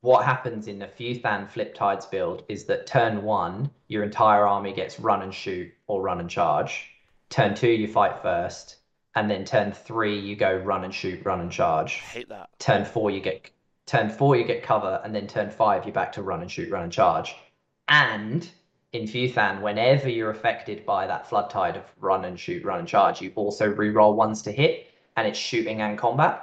[0.00, 4.72] what happens in the Fuethán Flip Tides build is that turn one, your entire army
[4.72, 6.90] gets run and shoot or run and charge.
[7.30, 8.76] Turn two, you fight first,
[9.14, 12.02] and then turn three, you go run and shoot, run and charge.
[12.02, 12.50] I hate that.
[12.58, 13.50] Turn four, you get
[13.86, 16.70] turn four, you get cover, and then turn five, you're back to run and shoot,
[16.70, 17.34] run and charge.
[17.88, 18.48] And
[18.92, 22.88] in Fuethán, whenever you're affected by that flood tide of run and shoot, run and
[22.88, 26.42] charge, you also re-roll ones to hit, and it's shooting and combat.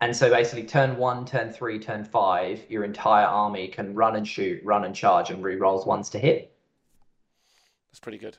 [0.00, 4.26] And so basically, turn one, turn three, turn five, your entire army can run and
[4.26, 6.52] shoot, run and charge, and re-rolls ones to hit.
[7.90, 8.36] That's pretty good.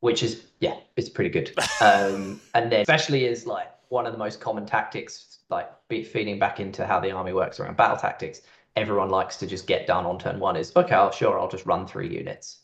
[0.00, 1.52] Which is yeah, it's pretty good.
[1.80, 6.58] um, and then especially is like one of the most common tactics, like feeding back
[6.58, 8.40] into how the army works around battle tactics.
[8.74, 10.56] Everyone likes to just get done on turn one.
[10.56, 12.62] Is okay, I'll, sure, I'll just run three units.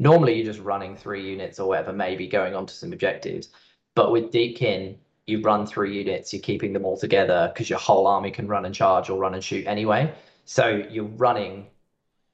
[0.00, 3.50] Normally, you're just running three units or whatever, maybe going on to some objectives.
[3.94, 8.06] But with Deepkin, you run three units, you're keeping them all together because your whole
[8.06, 10.12] army can run and charge or run and shoot anyway.
[10.44, 11.66] So you're running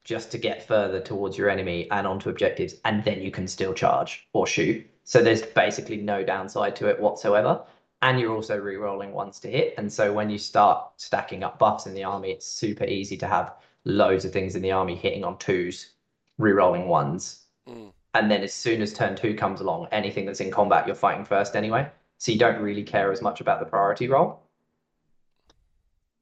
[0.05, 3.75] just to get further towards your enemy and onto objectives, and then you can still
[3.75, 4.87] charge or shoot.
[5.05, 7.63] So there's basically no downside to it whatsoever.
[8.01, 9.75] And you're also re-rolling ones to hit.
[9.77, 13.27] And so when you start stacking up buffs in the army, it's super easy to
[13.27, 13.55] have
[13.85, 15.95] loads of things in the army hitting on twos,
[16.39, 17.47] re-rolling ones.
[17.69, 17.93] Mm.
[18.15, 21.25] And then as soon as turn two comes along, anything that's in combat, you're fighting
[21.25, 24.43] first anyway so you don't really care as much about the priority roll.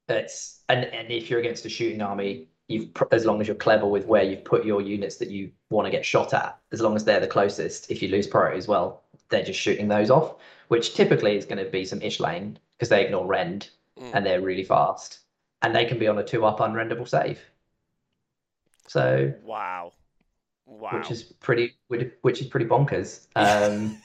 [0.09, 3.87] It's and and if you're against a shooting army, you've as long as you're clever
[3.87, 6.95] with where you've put your units that you want to get shot at, as long
[6.95, 7.91] as they're the closest.
[7.91, 10.37] If you lose priority as well, they're just shooting those off,
[10.69, 14.11] which typically is going to be some Ishlaen because they ignore rend mm.
[14.15, 15.21] and they're really fast,
[15.63, 17.41] and they can be on a two up unrendable save.
[18.87, 19.93] So wow,
[20.67, 20.99] Wow.
[20.99, 23.99] Which is pretty, which is pretty bonkers, um,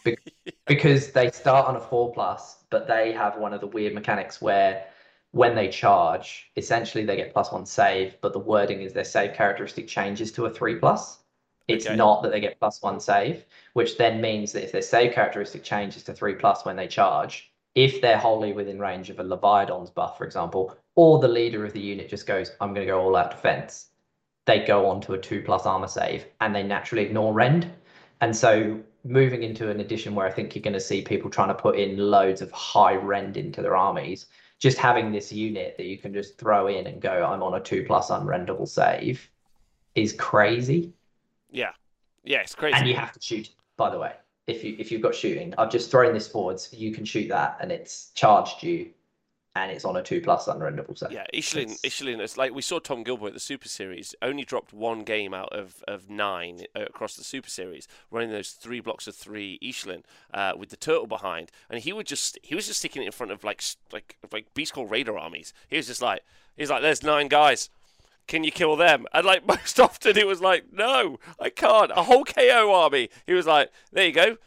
[0.67, 4.41] because they start on a four plus, but they have one of the weird mechanics
[4.41, 4.85] where
[5.31, 9.33] when they charge, essentially they get plus one save, but the wording is their save
[9.33, 11.19] characteristic changes to a three plus.
[11.67, 11.95] It's okay.
[11.95, 15.63] not that they get plus one save, which then means that if their save characteristic
[15.63, 19.89] changes to three plus when they charge, if they're wholly within range of a Leviathan's
[19.89, 23.01] buff, for example, or the leader of the unit just goes, I'm going to go
[23.01, 23.90] all out defense,
[24.45, 27.71] they go on to a two plus armor save and they naturally ignore rend.
[28.21, 31.49] And so moving into an edition where I think you're going to see people trying
[31.49, 34.27] to put in loads of high rend into their armies,
[34.59, 37.59] just having this unit that you can just throw in and go, I'm on a
[37.59, 39.27] two plus unrendable save
[39.95, 40.93] is crazy.
[41.49, 41.71] Yeah.
[42.23, 42.77] Yeah, it's crazy.
[42.77, 44.13] And you have to shoot, by the way.
[44.47, 47.29] If you if you've got shooting, I've just thrown this forward so you can shoot
[47.29, 48.89] that and it's charged you
[49.55, 51.11] and it's on a two plus unrendable set.
[51.11, 51.81] Yeah, Ishlaen, it's...
[51.81, 55.33] Ishlaen, it's like we saw Tom Gilbert at the Super Series only dropped one game
[55.33, 59.59] out of, of nine uh, across the Super Series, running those three blocks of three
[59.61, 63.07] Ishlaen uh, with the turtle behind, and he would just he was just sticking it
[63.07, 65.53] in front of like like like Beastclaw Raider armies.
[65.67, 66.21] He was just like
[66.55, 67.69] he's like, there's nine guys.
[68.27, 69.05] Can you kill them?
[69.13, 71.91] And like most often, it was like, no, I can't.
[71.91, 73.09] A whole KO army.
[73.27, 74.37] He was like, there you go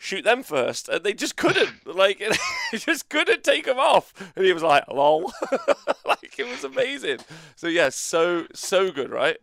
[0.00, 1.70] shoot them first, and they just couldn't.
[1.90, 2.18] Like,
[2.72, 4.14] they just couldn't take them off.
[4.34, 5.32] And he was like, "Lol,"
[6.06, 7.18] like it was amazing.
[7.56, 9.36] So yeah, so so good, right?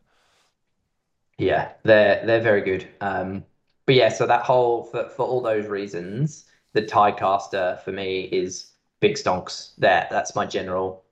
[1.37, 2.87] Yeah, they're they're very good.
[3.01, 3.43] Um,
[3.85, 8.71] but yeah, so that whole for for all those reasons, the Tidecaster for me is
[9.01, 9.71] big stonks.
[9.77, 11.03] There, that's my general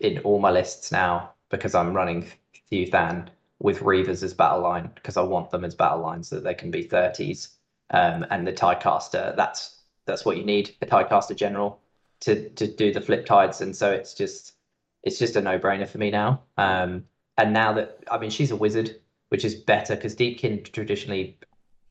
[0.00, 2.30] in all my lists now because I'm running
[2.70, 3.28] Fuethán
[3.58, 6.54] with Reavers as battle line because I want them as battle lines so that they
[6.54, 7.55] can be 30s
[7.90, 9.36] um, and the Tidecaster.
[9.36, 11.80] That's that's what you need a Tidecaster general
[12.20, 14.54] to to do the flip tides, and so it's just
[15.02, 16.42] it's just a no brainer for me now.
[16.58, 17.04] Um,
[17.38, 18.96] and now that I mean she's a wizard,
[19.28, 21.38] which is better because Deepkin traditionally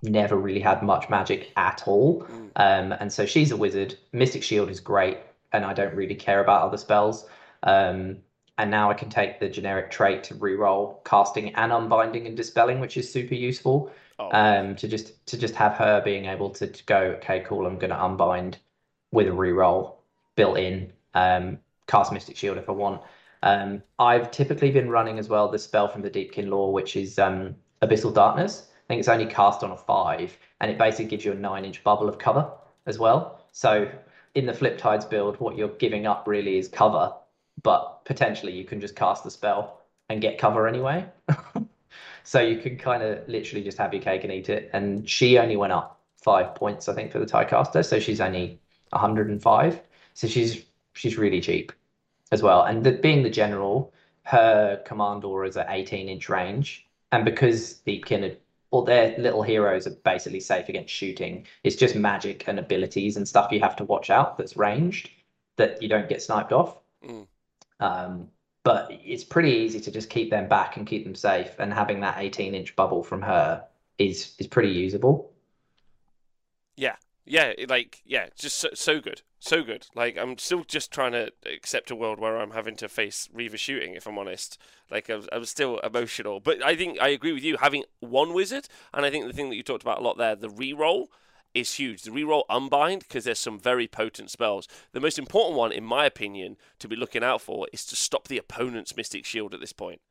[0.02, 2.50] never really had much magic at all, mm.
[2.56, 3.98] um, and so she's a wizard.
[4.12, 5.18] Mystic Shield is great,
[5.54, 7.28] and I don't really care about other spells.
[7.64, 8.18] Um,
[8.58, 12.80] and now I can take the generic trait to reroll casting and unbinding and dispelling,
[12.80, 13.91] which is super useful.
[14.18, 14.30] Oh.
[14.32, 17.78] Um, to just to just have her being able to, to go, okay, cool, I'm
[17.78, 18.57] going to unbind
[19.11, 19.95] with a reroll
[20.36, 20.91] built in.
[21.13, 23.01] Um, cast Mystic Shield if I want.
[23.43, 27.20] Um, I've typically been running as well the spell from the Deepkin Lore, which is
[27.20, 28.68] um, Abyssal Darkness.
[28.70, 31.84] I think it's only cast on a five, and it basically gives you a nine-inch
[31.84, 32.49] bubble of cover
[32.86, 33.41] as well.
[33.51, 33.89] So
[34.36, 37.13] in the Flip Tides build, what you're giving up really is cover,
[37.63, 41.05] but potentially you can just cast the spell and get cover anyway.
[42.26, 44.69] So you can kind of literally just have your cake and eat it.
[44.73, 47.86] And she only went up five points, I think, for the Tidecaster.
[47.86, 48.59] So she's only
[48.89, 49.82] 105.
[50.15, 51.71] So she's she's really cheap
[52.32, 52.63] as well.
[52.63, 56.88] And the, being the general, her command aura is at 18 inch range.
[57.11, 58.36] And because the kin
[58.71, 63.28] all their little heroes are basically safe against shooting, it's just magic and abilities and
[63.28, 65.09] stuff you have to watch out that's ranged
[65.57, 66.78] that you don't get sniped off.
[67.07, 67.28] Mm.
[67.80, 68.30] Um,
[68.66, 71.51] but it's pretty easy to just keep them back and keep them safe.
[71.59, 73.63] And having that 18 inch bubble from her
[73.99, 75.32] is is pretty usable.
[76.76, 76.95] Yeah,
[77.26, 79.86] yeah, like yeah, just so, so good, so good.
[79.95, 83.57] Like I'm still just trying to accept a world where I'm having to face Reaver
[83.57, 83.93] shooting.
[83.93, 84.57] If I'm honest,
[84.89, 87.84] like I was, I was still emotional, but I think I agree with you having
[87.99, 90.49] one wizard, and I think the thing that you talked about a lot there, the
[90.49, 91.05] reroll
[91.56, 92.03] is huge.
[92.03, 94.68] The reroll unbind because there's some very potent spells.
[94.91, 98.28] The most important one, in my opinion, to be looking out for is to stop
[98.28, 100.01] the opponent's Mystic Shield at this point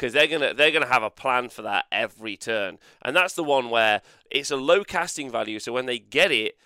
[0.00, 3.44] because they're gonna they're gonna have a plan for that every turn, and that's the
[3.44, 4.00] one where
[4.30, 5.58] it's a low casting value.
[5.58, 6.56] So when they get it,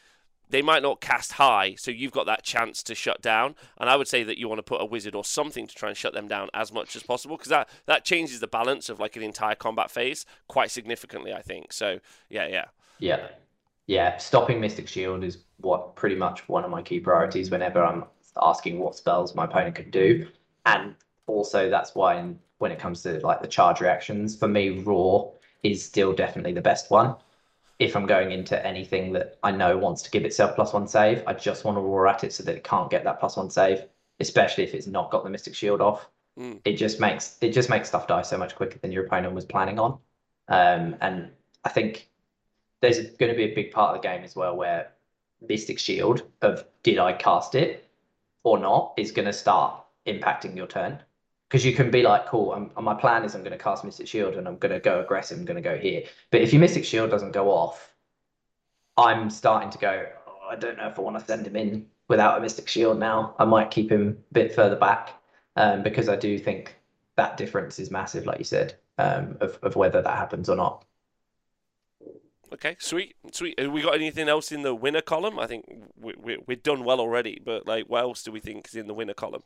[0.51, 3.57] they might not cast high, so you've got that chance to shut down.
[3.77, 5.89] And I would say that you want to put a wizard or something to try
[5.89, 9.01] and shut them down as much as possible, because that that changes the balance of
[9.01, 11.33] like an entire combat phase quite significantly.
[11.33, 11.99] I think so.
[12.29, 12.67] Yeah, yeah,
[13.01, 13.27] yeah,
[13.87, 14.17] yeah.
[14.17, 18.05] Stopping Mystic Shield is what pretty much one of my key priorities whenever I'm
[18.41, 20.27] asking what spells my opponent can do,
[20.67, 20.95] and
[21.27, 24.37] also that's why in when it comes to like the charge reactions.
[24.37, 27.17] For me, roar is still definitely the best one.
[27.79, 31.25] If I'm going into anything that I know wants to give itself plus one save,
[31.27, 33.51] I just want to roar at it so that it can't get that plus one
[33.51, 33.85] save,
[34.21, 36.09] especially if it's not got the Mystic Shield off.
[36.39, 36.61] Mm.
[36.65, 39.45] It just makes it just makes stuff die so much quicker than your opponent was
[39.45, 39.99] planning on.
[40.49, 41.31] Um, and
[41.65, 42.09] I think
[42.85, 44.93] there's going to be a big part of the game as well where
[45.41, 47.89] Mystic Shield of did I cast it
[48.43, 51.01] or not is going to start impacting your turn
[51.49, 54.07] because you can be like, cool, I'm, my plan is I'm going to cast Mystic
[54.07, 56.03] Shield and I'm going to go aggressive, I'm going to go here.
[56.31, 57.95] But if your Mystic Shield doesn't go off,
[58.97, 61.87] I'm starting to go, oh, I don't know if I want to send him in
[62.09, 63.35] without a Mystic Shield now.
[63.39, 65.11] I might keep him a bit further back
[65.57, 66.77] um, because I do think
[67.17, 70.85] that difference is massive, like you said, um, of, of whether that happens or not.
[72.53, 73.59] Okay, sweet, sweet.
[73.59, 75.39] Have we got anything else in the winner column?
[75.39, 75.65] I think
[76.01, 78.87] we, we, we're done well already, but like, what else do we think is in
[78.87, 79.43] the winner column?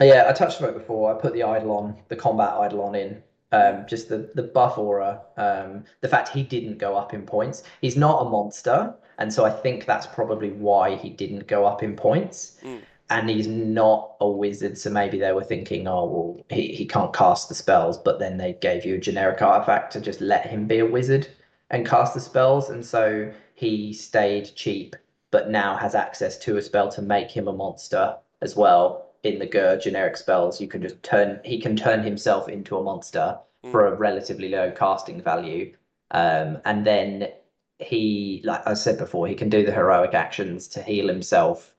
[0.00, 1.14] Yeah, I touched on it before.
[1.14, 3.22] I put the Eidolon, the combat Eidolon in.
[3.52, 7.64] Um, just the the buff aura, um, the fact he didn't go up in points.
[7.82, 11.82] He's not a monster, and so I think that's probably why he didn't go up
[11.82, 12.56] in points.
[12.62, 12.80] Mm.
[13.10, 17.12] And he's not a wizard, so maybe they were thinking, oh well, he, he can't
[17.12, 20.66] cast the spells, but then they gave you a generic artifact to just let him
[20.66, 21.28] be a wizard
[21.72, 24.94] and cast the spells, and so he stayed cheap,
[25.30, 29.38] but now has access to a spell to make him a monster as well in
[29.38, 33.38] the Ghur generic spells, you can just turn he can turn himself into a monster
[33.64, 33.70] mm.
[33.70, 35.74] for a relatively low casting value.
[36.10, 37.28] Um, and then
[37.78, 41.74] he, like I said before, he can do the heroic actions to heal himself,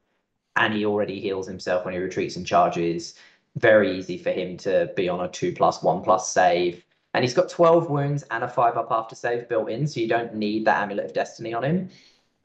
[0.55, 3.15] and he already heals himself when he retreats and charges.
[3.57, 6.82] Very easy for him to be on a two plus one plus save.
[7.13, 10.07] And he's got 12 wounds and a five up after save built in, so you
[10.07, 11.89] don't need that Amulet of Destiny on him.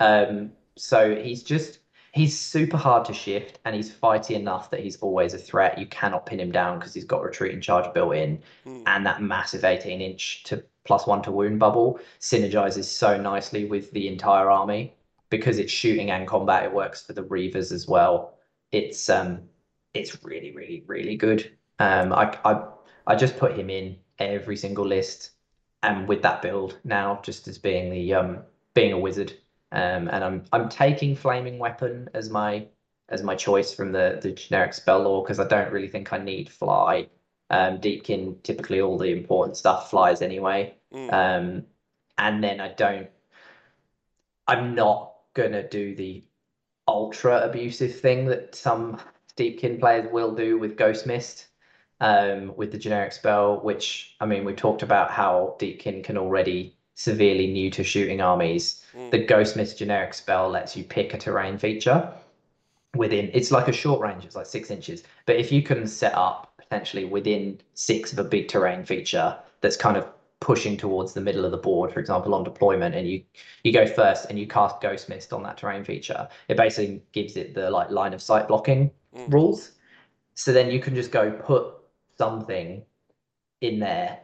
[0.00, 1.80] Um, so he's just
[2.12, 5.78] he's super hard to shift and he's fighty enough that he's always a threat.
[5.78, 8.82] You cannot pin him down because he's got retreat and charge built in, mm.
[8.86, 13.90] and that massive 18 inch to plus one to wound bubble synergizes so nicely with
[13.92, 14.94] the entire army
[15.30, 16.64] because it's shooting and combat.
[16.64, 18.38] It works for the Reavers as well.
[18.72, 19.42] It's um,
[19.94, 21.50] it's really, really, really good.
[21.78, 22.64] Um, I I
[23.09, 25.30] I just put him in every single list,
[25.82, 28.38] and with that build now, just as being the um
[28.74, 29.32] being a wizard
[29.72, 32.66] um, and I'm I'm taking flaming weapon as my
[33.11, 36.18] as my choice from the the generic spell lore because I don't really think I
[36.18, 37.09] need fly.
[37.50, 40.74] Um, Deepkin typically all the important stuff flies anyway.
[40.92, 41.12] Mm.
[41.12, 41.64] Um,
[42.16, 43.09] and then I don't.
[44.46, 46.24] I'm not gonna do the
[46.86, 48.98] ultra abusive thing that some
[49.36, 51.48] Deepkin players will do with Ghost Mist.
[52.01, 56.76] Um, with the generic spell, which I mean, we talked about how Deepkin can already
[56.99, 59.11] severely new to shooting armies, mm.
[59.12, 62.12] the Ghost Mist generic spell lets you pick a terrain feature
[62.96, 63.30] within.
[63.32, 64.24] It's like a short range.
[64.24, 65.05] It's like six inches.
[65.24, 69.76] But if you can set up potentially within six of a big terrain feature that's
[69.76, 70.09] kind of
[70.40, 73.22] pushing towards the middle of the board, for example, on deployment, and you
[73.62, 77.36] you go first and you cast Ghost Mist on that terrain feature, it basically gives
[77.36, 79.32] it the like line of sight blocking mm.
[79.32, 79.72] rules.
[80.34, 81.78] So then you can just go put
[82.18, 82.82] something
[83.60, 84.18] in there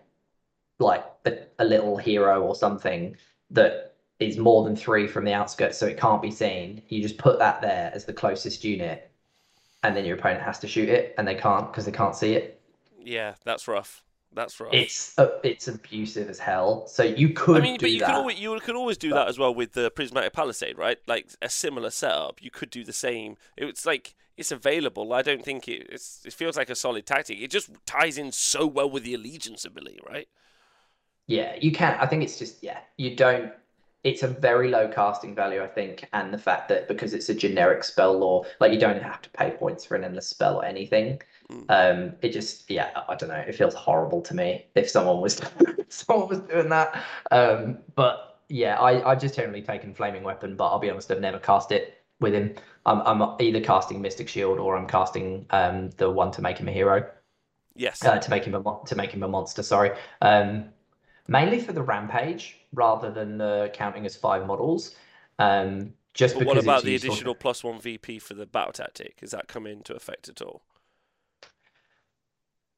[0.78, 3.16] like a, a little hero or something
[3.50, 6.82] that is more than three from the outskirts, so it can't be seen.
[6.88, 9.10] You just put that there as the closest unit,
[9.82, 12.34] and then your opponent has to shoot it, and they can't because they can't see
[12.34, 12.60] it.
[13.02, 14.02] Yeah, that's rough.
[14.32, 14.74] That's rough.
[14.74, 16.86] It's uh, it's abusive as hell.
[16.88, 17.58] So you could.
[17.58, 19.16] I mean, but you that, could always you could always do but...
[19.16, 20.98] that as well with the prismatic palisade, right?
[21.06, 22.42] Like a similar setup.
[22.42, 23.36] You could do the same.
[23.56, 25.12] It's like it's available.
[25.12, 25.86] I don't think it.
[25.90, 27.40] It's, it feels like a solid tactic.
[27.40, 30.28] It just ties in so well with the allegiance ability, right?
[31.26, 31.96] Yeah, you can.
[32.00, 33.52] I think it's just yeah, you don't.
[34.02, 37.34] It's a very low casting value, I think, and the fact that because it's a
[37.34, 40.64] generic spell lore, like you don't have to pay points for an endless spell or
[40.64, 41.22] anything.
[41.50, 41.64] Mm.
[41.70, 43.36] Um, it just yeah, I don't know.
[43.36, 45.40] It feels horrible to me if someone was
[45.88, 47.02] someone was doing that.
[47.30, 51.20] Um, but yeah, I I just generally taken flaming weapon, but I'll be honest, I've
[51.20, 52.54] never cast it with him.
[52.84, 56.66] I'm I'm either casting Mystic Shield or I'm casting um the one to make him
[56.66, 57.06] a hero.
[57.76, 58.04] Yes.
[58.04, 59.62] Uh, to make him a to make him a monster.
[59.62, 59.92] Sorry.
[60.20, 60.70] Um,
[61.28, 64.94] mainly for the rampage rather than the counting as five models.
[65.38, 66.56] Um, just but because.
[66.56, 69.18] What about the additional plus one VP for the battle tactic?
[69.22, 70.62] Is that come into effect at all?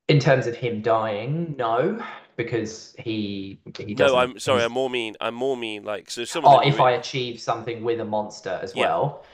[0.08, 2.00] In terms of him dying, no,
[2.36, 4.16] because he he doesn't.
[4.16, 4.62] No, I'm sorry.
[4.62, 5.16] I'm more mean.
[5.20, 5.84] I'm more mean.
[5.84, 6.24] Like so.
[6.24, 8.84] Some oh, if I achieve something with a monster as yeah.
[8.84, 9.24] well,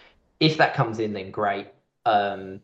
[0.42, 1.68] if that comes in, then great.
[2.04, 2.60] Um,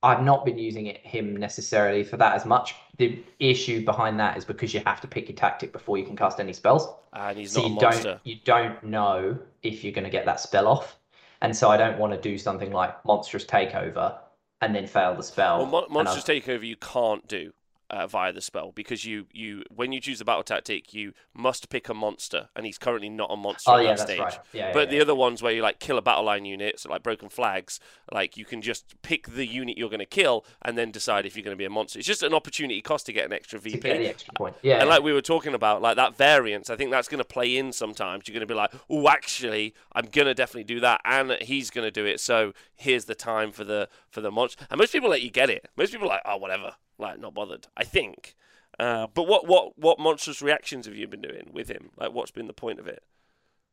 [0.00, 2.76] I've not been using it him necessarily for that as much.
[2.98, 6.16] The issue behind that is because you have to pick your tactic before you can
[6.16, 6.88] cast any spells.
[7.12, 8.02] And he's so not you a monster.
[8.02, 10.96] don't you don't know if you're going to get that spell off,
[11.42, 14.16] and so I don't want to do something like monstrous takeover
[14.60, 15.58] and then fail the spell.
[15.58, 17.52] Well, Mon- monstrous takeover you can't do
[17.90, 21.68] uh, via the spell because you you when you choose the battle tactic you must
[21.70, 24.18] pick a monster, and he's currently not a monster Oh at yeah, that stage.
[24.20, 24.38] right.
[24.52, 25.02] Yeah, But yeah, the yeah.
[25.02, 27.80] other ones where you like kill a battle line unit, so like broken flags,
[28.12, 31.36] like you can just pick the unit you're going to kill and then decide if
[31.36, 31.98] you're going to be a monster.
[31.98, 33.78] It's just an opportunity cost to get an extra to VP.
[33.80, 34.56] get the extra point.
[34.62, 37.24] Yeah, And like we were talking about, like that variance, I think that's going to
[37.24, 38.26] play in sometimes.
[38.28, 41.70] You're going to be like, oh, actually, I'm going to definitely do that, and he's
[41.70, 42.20] going to do it.
[42.20, 44.66] So here's the time for the for the monster.
[44.70, 45.68] And most people let you get it.
[45.76, 47.66] Most people are like, oh, whatever, like not bothered.
[47.76, 48.34] I think.
[48.78, 51.90] Uh, but what what what monstrous reactions have you been doing with him?
[51.96, 53.02] Like, what's been the point of it?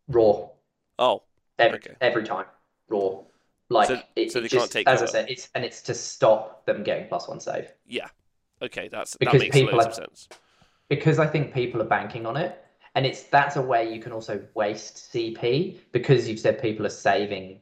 [0.08, 0.52] roar
[1.00, 1.24] Oh,
[1.60, 1.96] every Okay.
[2.02, 2.46] every time
[2.90, 3.26] roar.
[3.70, 5.94] Like So- it, so they just, can't take as I said, it's and it's to
[5.96, 7.72] stop them getting plus one save.
[7.88, 8.08] yeah.
[8.62, 10.30] Okay, that's that Because makes people loads are- of sense.
[10.88, 12.64] because I think people are banking on it,
[12.94, 16.90] and it's that's a way you can also waste CP because you've said people are
[16.90, 17.60] saving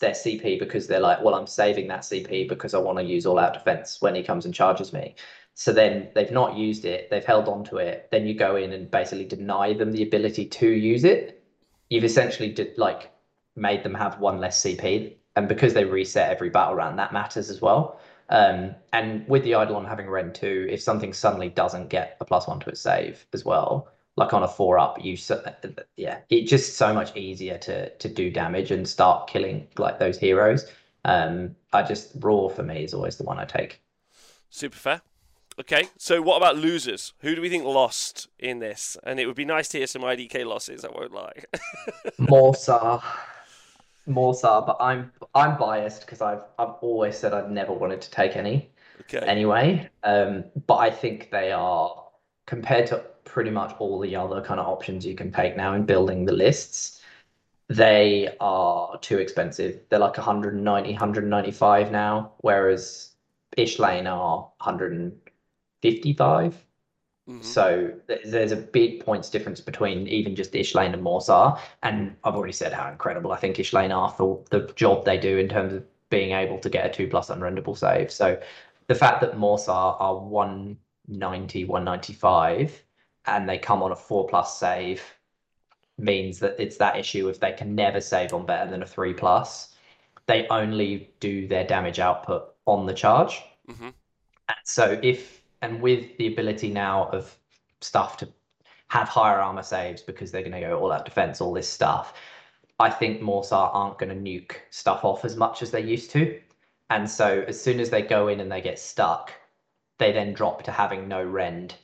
[0.00, 3.26] their CP because they're like, well, I'm saving that CP because I want to use
[3.26, 5.14] all out defense when he comes and charges me.
[5.54, 8.08] So then they've not used it, they've held on to it.
[8.10, 11.42] Then you go in and basically deny them the ability to use it.
[11.88, 13.10] You've essentially did like
[13.56, 17.50] made them have one less CP, and because they reset every battle round, that matters
[17.50, 18.00] as well.
[18.30, 22.46] Um, and with the Eidolon having Rend 2, if something suddenly doesn't get a plus
[22.46, 25.16] one to its save as well, like on a four up, you
[25.96, 30.18] yeah, it's just so much easier to to do damage and start killing like those
[30.18, 30.70] heroes.
[31.04, 33.80] Um, I just roar for me is always the one I take.
[34.50, 35.00] Super fair.
[35.58, 37.12] Okay, so what about losers?
[37.20, 38.96] Who do we think lost in this?
[39.04, 40.84] And it would be nice to hear some IDK losses.
[40.84, 41.42] I won't lie.
[42.20, 43.02] Morrsarr,
[44.08, 48.36] Morrsarr, but I'm I'm biased because I've I've always said I've never wanted to take
[48.36, 48.70] any.
[49.02, 49.18] okay.
[49.26, 49.88] anyway.
[50.02, 52.04] Um, but I think they are
[52.50, 55.86] compared to pretty much all the other kind of options you can take now in
[55.86, 57.00] building the lists.
[57.68, 59.78] They are too expensive.
[59.88, 63.12] They're like 190, 195 now, whereas
[63.56, 66.66] Ishlaen are 155.
[67.28, 67.44] Mhm.
[67.44, 71.56] So th- there's a big points difference between even just Ishlaen and Morrsarr.
[71.84, 75.38] And I've already said how incredible I think Ishlaen are for the job they do
[75.38, 78.10] in terms of being able to get a two plus unrenderable save.
[78.10, 78.40] So
[78.88, 80.18] the fact that Morrsarr are
[81.10, 82.82] 190, 195
[83.26, 85.02] and they come on a four plus save
[85.98, 89.12] means that it's that issue if they can never save on better than a three
[89.12, 89.74] plus.
[90.26, 93.42] They only do their damage output on the charge.
[93.68, 93.92] Mhm.
[94.48, 97.36] And so if and with the ability now of
[97.82, 98.28] stuff to
[98.88, 102.14] have higher armor saves because they're going to go all out defense, all this stuff,
[102.78, 106.40] I think Morrsarr aren't going to nuke stuff off as much as they used to.
[106.88, 109.32] And so as soon as they go in and they get stuck,
[110.00, 111.74] they then drop to having no rend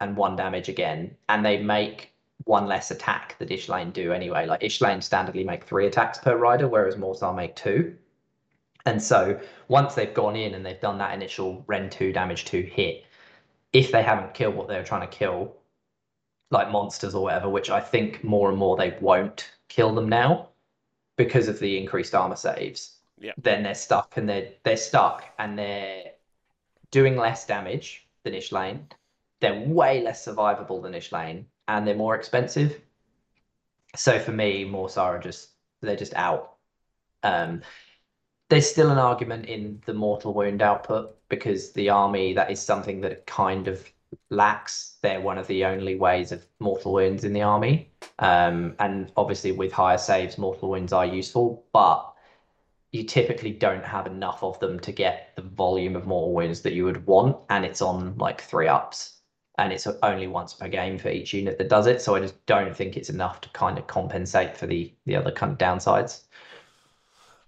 [0.00, 2.12] and one damage again, and they make
[2.44, 4.46] one less attack that Ishlaen do anyway.
[4.46, 7.96] Like Ishlaen standardly make three attacks per rider, whereas Morrsarr make two.
[8.86, 12.60] And so once they've gone in and they've done that initial rend 2 damage 2
[12.62, 13.04] hit,
[13.72, 15.56] if they haven't killed what they were trying to kill,
[16.52, 20.50] like monsters or whatever, which I think more and more they won't kill them now
[21.16, 23.32] because of the increased armor saves, Yeah.
[23.38, 26.12] then they're stuck and they're they're stuck and they're
[26.90, 28.80] doing less damage than Ishlaen.
[29.40, 32.80] They're way less survivable than Ishlaen, and they're more expensive.
[33.94, 36.54] So for me, Morrsarr are just they're just out.
[37.22, 37.62] Um,
[38.48, 43.00] there's still an argument in the mortal wound output because the army that is something
[43.00, 43.84] that kind of
[44.30, 44.96] lacks.
[45.02, 49.52] They're one of the only ways of mortal wounds in the army, um, and obviously
[49.52, 52.12] with higher saves, mortal wounds are useful, but
[52.96, 56.72] you typically don't have enough of them to get the volume of mortal wounds that
[56.72, 59.20] you would want, and it's on like three ups,
[59.58, 62.00] and it's only once per game for each unit that does it.
[62.00, 65.30] So I just don't think it's enough to kind of compensate for the the other
[65.30, 66.22] kind of downsides.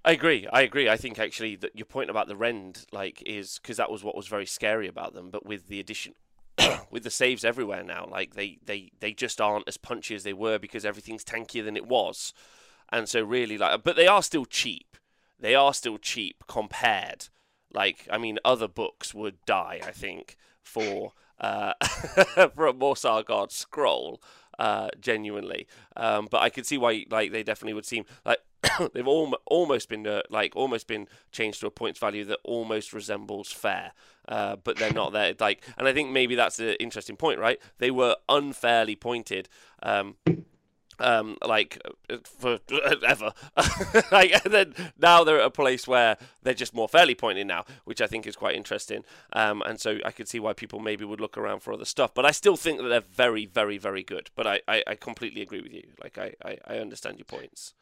[0.04, 0.46] I agree.
[0.52, 0.88] I agree.
[0.88, 4.16] I think actually that your point about the rend like is because that was what
[4.16, 5.30] was very scary about them.
[5.30, 6.14] But with the addition,
[6.90, 8.06] with the saves everywhere now.
[8.10, 11.76] Like they, they, they just aren't as punchy as they were because everything's tankier than
[11.76, 12.32] it was.
[12.90, 14.96] And so really like but they are still cheap.
[15.40, 17.28] They are still cheap compared.
[17.72, 21.74] Like I mean other books would die, I think, for uh
[22.54, 24.20] for a Morrsarr Guard scroll.
[24.58, 28.40] Uh, genuinely, um, but I could see why like they definitely would seem like
[28.92, 32.92] they've al- almost been uh, like almost been changed to a points value that almost
[32.92, 33.92] resembles fair,
[34.26, 35.34] uh, but they're not there.
[35.38, 37.60] Like, and I think maybe that's an interesting point, right?
[37.78, 39.48] They were unfairly pointed.
[39.82, 40.16] Um,
[40.98, 41.80] um, like
[42.24, 42.58] for
[43.06, 43.32] ever.
[44.12, 47.64] like, and then now they're at a place where they're just more fairly pointed now,
[47.84, 49.04] which I think is quite interesting.
[49.32, 52.12] Um, and so I could see why people maybe would look around for other stuff.
[52.14, 54.30] But I still think that they're very, very, very good.
[54.34, 55.88] But I, I, I completely agree with you.
[56.02, 57.74] Like I, I, I understand your points.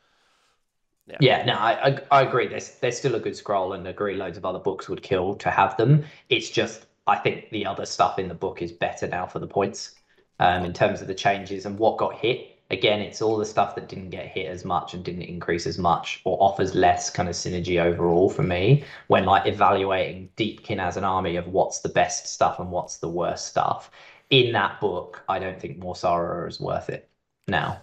[1.09, 1.17] Yeah.
[1.21, 2.49] yeah, no, I, I agree.
[2.49, 5.51] There's there's still a good scroll, and agree loads of other books would kill to
[5.51, 6.05] have them.
[6.31, 9.47] It's just I think the other stuff in the book is better now for the
[9.47, 9.95] points,
[10.41, 12.56] um, in terms of the changes and what got hit.
[12.71, 15.79] Again, it's all the stuff that didn't get hit as much and didn't increase as
[15.79, 20.97] much, or offers less kind of synergy overall for me when like evaluating Deepkin as
[20.97, 23.91] an army of what's the best stuff and what's the worst stuff.
[24.31, 27.09] In that book, I don't think Morrsarr is worth it
[27.47, 27.83] now.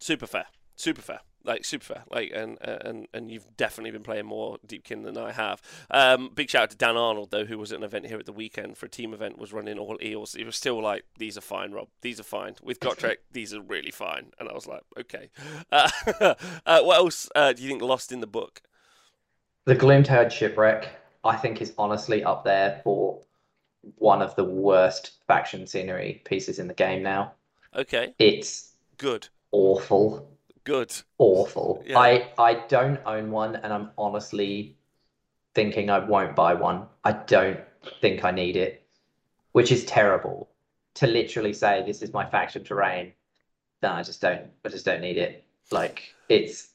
[0.00, 0.46] Super fair.
[0.76, 2.04] Super fair like super fair.
[2.10, 5.62] Like and and and you've definitely been playing more Deepkin than I have.
[5.90, 8.26] Um, big shout out to Dan Arnold though, who was at an event here at
[8.26, 10.34] the weekend for a team event, was running all eels.
[10.34, 11.88] He was still like, "These are fine, Rob.
[12.02, 13.16] These are fine with Gotrek.
[13.32, 15.30] these are really fine." And I was like, "Okay."
[15.70, 15.88] Uh,
[16.66, 18.62] uh, what else uh, do you think lost in the book?
[19.64, 20.88] The Gloomtide shipwreck,
[21.24, 23.20] I think, is honestly up there for
[23.96, 27.32] one of the worst faction scenery pieces in the game now.
[27.74, 28.14] Okay.
[28.18, 29.28] It's good.
[29.52, 30.35] Awful
[30.66, 30.92] Good.
[31.18, 31.84] Awful.
[31.86, 31.96] Yeah.
[31.96, 34.76] I I don't own one, and I'm honestly
[35.54, 36.86] thinking I won't buy one.
[37.04, 37.60] I don't
[38.00, 38.84] think I need it,
[39.52, 40.50] which is terrible.
[40.94, 43.12] To literally say this is my faction terrain,
[43.80, 44.42] then I just don't.
[44.64, 45.44] I just don't need it.
[45.70, 46.70] Like it's.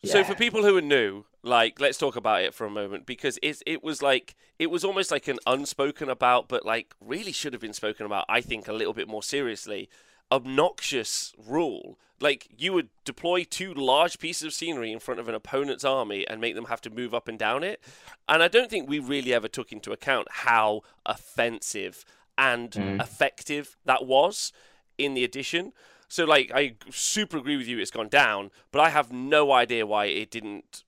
[0.00, 0.12] Yeah.
[0.12, 3.38] So for people who are new, like let's talk about it for a moment because
[3.42, 7.52] it it was like it was almost like an unspoken about, but like really should
[7.52, 8.24] have been spoken about.
[8.26, 9.90] I think a little bit more seriously
[10.34, 11.98] obnoxious rule.
[12.20, 16.26] Like you would deploy two large pieces of scenery in front of an opponent's army
[16.26, 17.80] and make them have to move up and down it.
[18.28, 22.04] And I don't think we really ever took into account how offensive
[22.36, 23.00] and mm.
[23.00, 24.52] effective that was
[24.98, 25.72] in the edition.
[26.08, 29.86] So like I super agree with you it's gone down, but I have no idea
[29.86, 30.84] why it didn't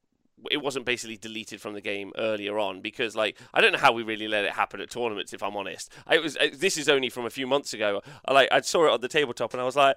[0.51, 3.93] it wasn't basically deleted from the game earlier on because like I don't know how
[3.93, 5.93] we really let it happen at tournaments if I'm honest.
[6.07, 8.03] I was this is only from a few months ago.
[8.25, 9.97] I like I saw it on the tabletop and I was like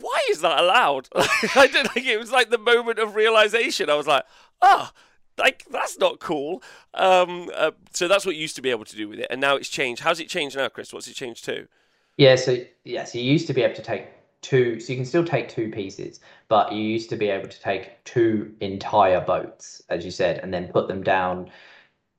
[0.00, 1.08] why is that allowed?
[1.14, 3.88] I didn't think it was like the moment of realization.
[3.88, 4.24] I was like,
[4.62, 6.62] ah, oh, like that's not cool.
[6.94, 9.40] Um, uh, so that's what you used to be able to do with it, and
[9.40, 10.02] now it's changed.
[10.02, 10.92] How's it changed now, Chris?
[10.92, 11.68] What's it changed to?
[12.16, 14.06] Yeah, so yeah, so you used to be able to take
[14.46, 17.60] two, so you can still take two pieces, but you used to be able to
[17.60, 21.50] take two entire boats, as you said, and then put them down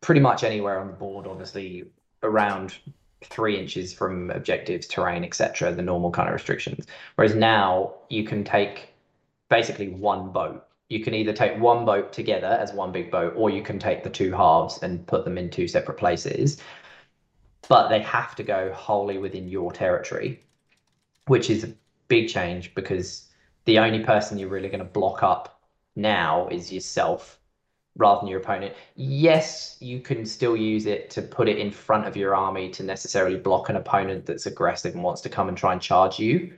[0.02, 1.86] pretty much anywhere on the board, obviously
[2.24, 2.78] around
[3.24, 6.86] three inches from objectives, terrain, etc., the normal kind of restrictions.
[7.16, 8.90] Whereas now you can take
[9.50, 10.66] basically one boat.
[10.90, 14.04] You can either take one boat together as one big boat, or you can take
[14.04, 16.62] the two halves and put them in two separate places.
[17.70, 20.44] But they have to go wholly within your territory,
[21.26, 21.74] which is
[22.08, 23.28] big change because
[23.66, 25.62] the only person you're really going to block up
[25.96, 27.40] now is yourself
[27.98, 28.76] rather than your opponent.
[28.96, 32.84] Yes, you can still use it to put it in front of your army to
[32.84, 36.54] necessarily block an opponent that's aggressive and wants to come and try and charge you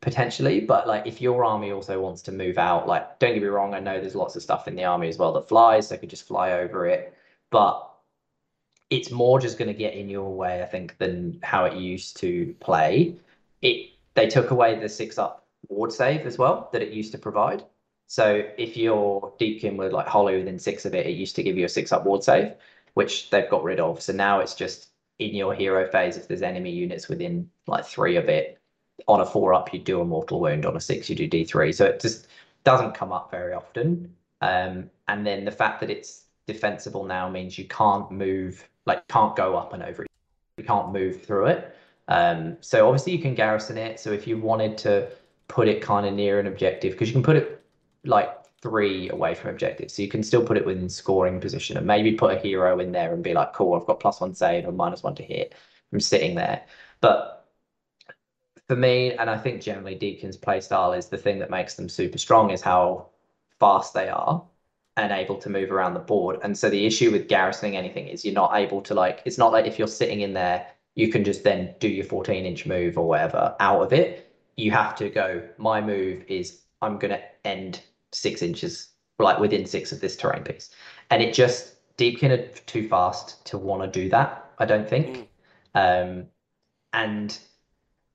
[0.00, 0.60] potentially.
[0.60, 3.72] But like if your army also wants to move out, like don't get me wrong,
[3.72, 6.10] I know there's lots of stuff in the army as well that flies, so could
[6.10, 7.14] just fly over it.
[7.50, 7.88] But
[8.90, 12.18] it's more just going to get in your way, I think, than how it used
[12.18, 13.16] to play.
[13.62, 17.18] It they took away the six up ward save as well that it used to
[17.18, 17.64] provide.
[18.06, 21.56] So if your Deepkin were like wholly within six of it, it used to give
[21.56, 22.52] you a six up ward save,
[22.94, 24.02] which they've got rid of.
[24.02, 24.88] So now it's just
[25.18, 28.58] in your hero phase, if there's enemy units within like three of it,
[29.08, 30.66] on a four up, you do a mortal wound.
[30.66, 31.74] On a six, you do D3.
[31.74, 32.26] So it just
[32.64, 34.14] doesn't come up very often.
[34.40, 39.34] Um, and then the fact that it's defensible now means you can't move, like can't
[39.34, 40.10] go up and over it.
[40.58, 41.76] You can't move through it.
[42.08, 44.00] Um, so obviously you can garrison it.
[44.00, 45.08] So if you wanted to
[45.48, 47.62] put it kind of near an objective, because you can put it
[48.04, 48.30] like
[48.60, 52.12] three away from objective, so you can still put it within scoring position and maybe
[52.12, 54.76] put a hero in there and be like, cool, I've got plus one save and
[54.76, 55.54] minus one to hit
[55.90, 56.62] from sitting there.
[57.00, 57.46] But
[58.68, 62.18] for me, and I think generally Deacon's playstyle is the thing that makes them super
[62.18, 63.08] strong is how
[63.60, 64.44] fast they are
[64.96, 66.38] and able to move around the board.
[66.42, 69.52] And so the issue with garrisoning anything is you're not able to like it's not
[69.52, 72.98] like if you're sitting in there you can just then do your 14 inch move
[72.98, 74.34] or whatever out of it.
[74.56, 77.80] You have to go, my move is I'm going to end
[78.12, 78.88] six inches,
[79.18, 80.70] like within six of this terrain piece.
[81.10, 85.28] And it just, Deepkin are too fast to want to do that, I don't think.
[85.74, 86.18] Mm.
[86.20, 86.26] Um,
[86.92, 87.38] and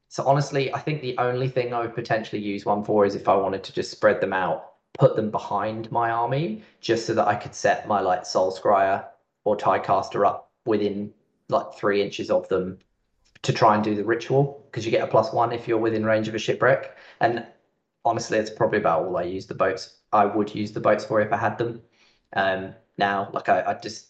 [0.09, 3.27] so honestly, I think the only thing I would potentially use one for is if
[3.27, 7.27] I wanted to just spread them out, put them behind my army, just so that
[7.27, 9.05] I could set my like Soul Scryer
[9.43, 11.13] or Tidecaster up within
[11.49, 12.79] like three inches of them
[13.43, 16.05] to try and do the ritual because you get a plus one if you're within
[16.05, 16.97] range of a shipwreck.
[17.21, 17.45] And
[18.03, 19.97] honestly, it's probably about all I use the boats.
[20.11, 21.81] I would use the boats for if I had them.
[22.33, 24.07] Um, now, like I, I just,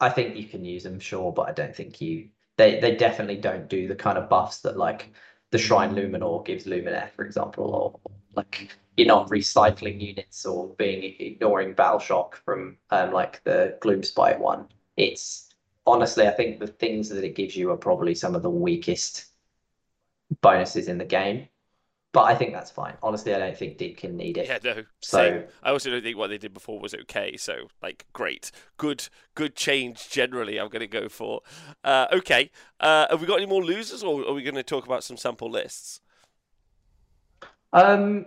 [0.00, 3.36] I think you can use them, sure, but I don't think you they they definitely
[3.36, 5.12] don't do the kind of buffs that like
[5.50, 11.14] the Shrine Luminor gives Luminaire, for example, or like you're not recycling units or being
[11.18, 14.68] ignoring Battle Shock from um, like the Gloomspite one.
[14.96, 15.43] It's
[15.86, 19.26] honestly, I think the things that it gives you are probably some of the weakest
[20.40, 21.48] bonuses in the game.
[22.12, 22.94] But I think that's fine.
[23.02, 24.46] Honestly, I don't think Deepkin need it.
[24.46, 24.84] Yeah, no.
[25.00, 25.44] So same.
[25.64, 27.36] I also don't think what they did before was okay.
[27.36, 30.60] So like, great, good, good change generally.
[30.60, 31.40] I'm going to go for.
[31.82, 34.86] Uh, okay, uh, have we got any more losers, or are we going to talk
[34.86, 36.00] about some sample lists?
[37.72, 38.26] Um,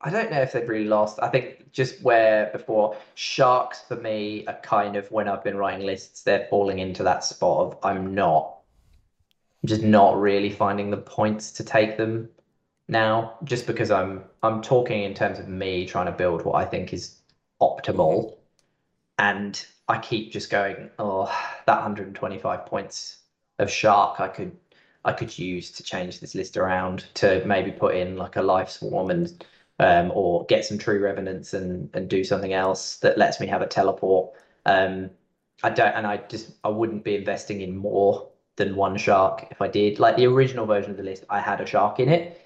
[0.00, 1.18] I don't know if they've really lost.
[1.22, 5.86] I think just where before sharks for me are kind of when I've been writing
[5.86, 8.58] lists, they're falling into that spot of I'm not,
[9.62, 12.28] I'm just not really finding the points to take them
[12.88, 16.64] now just because I'm I'm talking in terms of me trying to build what I
[16.64, 17.16] think is
[17.60, 18.36] optimal
[19.18, 21.24] and I keep just going oh
[21.66, 23.18] that 125 points
[23.58, 24.56] of shark I could
[25.04, 28.70] I could use to change this list around to maybe put in like a life
[28.70, 29.44] swarm and
[29.78, 33.62] um, or get some true revenants and and do something else that lets me have
[33.62, 34.32] a teleport
[34.66, 35.10] um,
[35.62, 39.60] I don't and I just I wouldn't be investing in more than one shark if
[39.60, 42.42] I did like the original version of the list I had a shark in it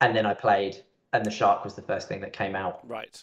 [0.00, 2.86] and then I played, and the shark was the first thing that came out.
[2.88, 3.22] Right.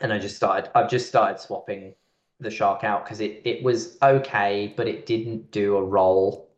[0.00, 0.70] And I just started.
[0.76, 1.94] I've just started swapping
[2.40, 6.48] the shark out because it it was okay, but it didn't do a role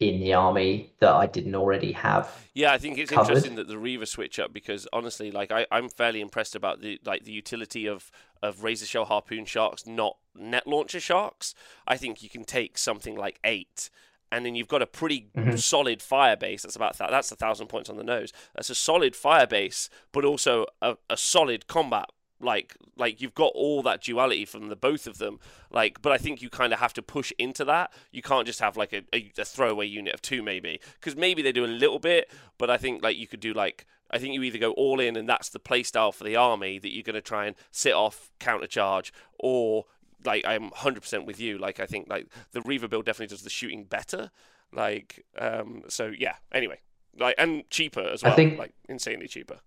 [0.00, 2.48] in the army that I didn't already have.
[2.54, 3.28] Yeah, I think it's covered.
[3.28, 6.98] interesting that the Reaver switch up because honestly, like I, I'm fairly impressed about the
[7.04, 8.10] like the utility of
[8.42, 11.54] of razor shell harpoon sharks, not net launcher sharks.
[11.86, 13.90] I think you can take something like eight
[14.32, 15.56] and then you've got a pretty mm-hmm.
[15.56, 16.62] solid fire base.
[16.62, 17.10] That's about that.
[17.10, 18.32] That's a thousand points on the nose.
[18.54, 22.10] That's a solid fire base, but also a, a solid combat.
[22.40, 25.38] Like like you've got all that duality from the both of them.
[25.70, 27.92] Like, but I think you kind of have to push into that.
[28.10, 31.42] You can't just have like a, a, a throwaway unit of two, maybe, because maybe
[31.42, 32.30] they do a little bit.
[32.58, 35.16] But I think like you could do like I think you either go all in
[35.16, 38.30] and that's the playstyle for the army that you're going to try and sit off
[38.38, 39.86] counter charge, or
[40.24, 41.58] like I'm 100% with you.
[41.58, 44.30] Like I think like the Reaver build definitely does the shooting better.
[44.72, 46.36] Like um so yeah.
[46.52, 46.78] Anyway,
[47.18, 48.32] like and cheaper as well.
[48.32, 49.60] I think like insanely cheaper.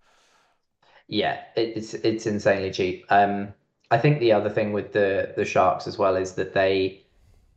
[1.07, 3.05] Yeah, it's it's insanely cheap.
[3.09, 3.53] Um
[3.91, 7.03] I think the other thing with the the sharks as well is that they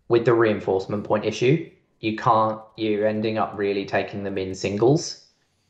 [0.08, 1.70] with the reinforcement point issue,
[2.00, 5.22] you can't you're ending up really taking them in singles.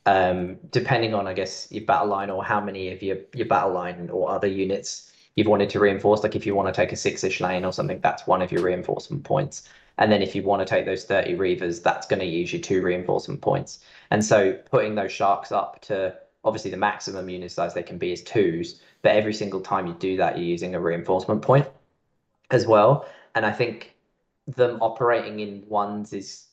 [0.06, 3.72] Um, depending on I guess your battle line or how many of your your battle
[3.72, 6.96] line or other units you've wanted to reinforce, like if you want to take a
[6.96, 9.68] six-Ishlaen or something, that's one of your reinforcement points.
[9.98, 12.58] And then if you want to take those 30 Reavers, that's going to use you
[12.58, 13.80] two reinforcement points.
[14.10, 16.16] And so putting those sharks up to
[16.46, 19.94] obviously the maximum unit size they can be is twos, but every single time you
[19.94, 21.68] do that, you're using a reinforcement point
[22.50, 23.06] as well.
[23.34, 23.94] And I think
[24.46, 26.44] them operating in ones is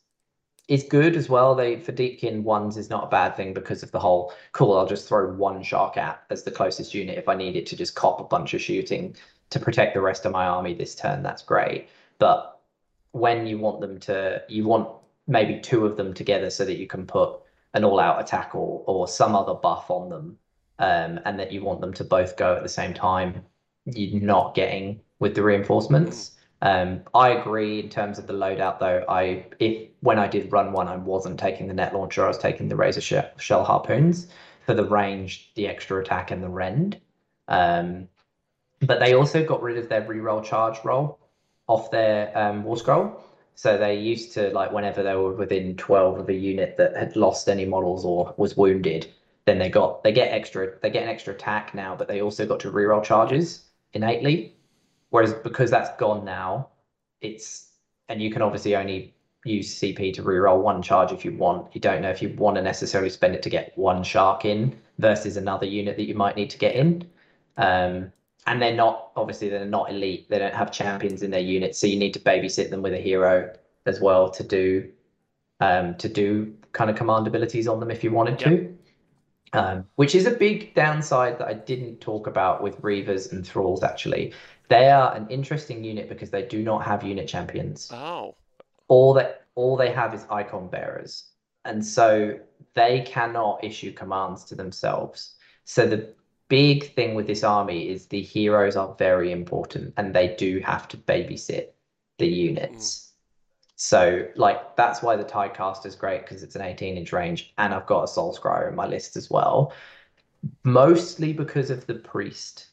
[0.70, 1.56] is good as well.
[1.56, 4.78] They for Deepkin ones is not a bad thing because of the whole cool.
[4.78, 7.76] I'll just throw one shark at as the closest unit if I need it to
[7.76, 9.16] just cop a bunch of shooting
[9.52, 11.22] to protect the rest of my army this turn.
[11.22, 11.90] That's great.
[12.18, 12.60] But
[13.12, 14.90] when you want them to, you want
[15.28, 17.43] maybe two of them together so that you can put
[17.74, 20.38] an all-out attack or or some other buff on them,
[20.80, 23.44] um, and that you want them to both go at the same time.
[23.86, 26.32] You're not getting with the reinforcements.
[26.62, 29.04] Um, I agree in terms of the loadout, though.
[29.10, 32.24] I if when I did run one, I wasn't taking the net launcher.
[32.24, 34.28] I was taking the razor shell, shell harpoons
[34.66, 37.00] for the range, the extra attack, and the rend.
[37.48, 38.08] Um,
[38.82, 41.20] but they also got rid of their reroll charge roll
[41.68, 43.22] off their um, war scroll.
[43.56, 47.16] So they used to like whenever they were within twelve of a unit that had
[47.16, 49.08] lost any models or was wounded,
[49.46, 52.46] then they got they get extra they get an extra attack now, but they also
[52.46, 54.56] got to reroll charges innately.
[55.10, 56.70] Whereas because that's gone now,
[57.22, 57.72] it's
[58.10, 59.14] and you can obviously only
[59.46, 61.74] use CP to reroll one charge if you want.
[61.76, 64.80] You don't know if you want to necessarily spend it to get one shark in
[65.00, 67.10] versus another unit that you might need to get in.
[67.58, 68.12] Um,
[68.48, 70.30] and they're not obviously they're not elite.
[70.30, 72.98] They don't have champions in their unit, so you need to babysit them with a
[72.98, 73.54] hero
[73.86, 74.90] as well to do
[75.60, 78.50] um, to do kind of command abilities on them if you wanted to.
[78.52, 78.70] Yep.
[79.56, 83.84] Um, which is a big downside that I didn't talk about with Reavers and Thralls
[83.84, 84.34] actually.
[84.68, 87.92] They are an interesting unit because they do not have unit champions.
[87.94, 88.36] Oh.
[88.88, 91.30] All that all they have is icon bearers.
[91.66, 92.40] And so
[92.74, 95.36] they cannot issue commands to themselves.
[95.66, 96.14] So the
[96.50, 100.88] big thing with this army is the heroes are very important and they do have
[100.90, 101.70] to babysit
[102.20, 103.00] the units.
[103.00, 103.10] Mm.
[103.76, 107.74] So like that's why the Tidecast is great because it's an 18 inch range and
[107.74, 109.74] I've got a Soulscryer in my list as well.
[110.64, 112.68] Mostly because of the priest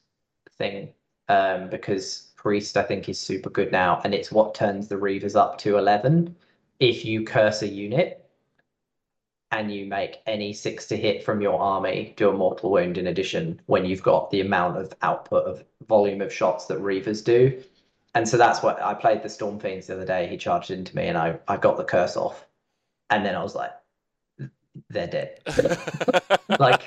[0.59, 0.93] thing.
[1.29, 5.37] Um, because priest I think is super good now and it's what turns the Reavers
[5.37, 6.35] up to 11
[6.81, 8.20] if you curse a unit
[9.53, 13.09] and you make any six to hit from your army do a mortal wound in
[13.09, 17.63] addition when you've got the amount of output of volume of shots that Reavers do
[18.15, 20.27] and so that's what I played the Stormfiends the other day.
[20.27, 22.45] He charged into me, and I I got the curse off,
[23.09, 23.73] and then I was like,
[24.89, 25.41] they're dead.
[26.59, 26.83] like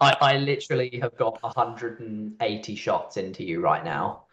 [0.00, 4.24] I I literally have got 180 shots into you right now.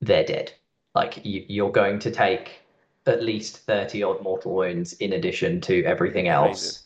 [0.00, 0.52] They're dead.
[0.94, 2.62] Like you, you're going to take
[3.08, 6.62] at least 30 odd mortal wounds in addition to everything else.
[6.62, 6.82] Amazing.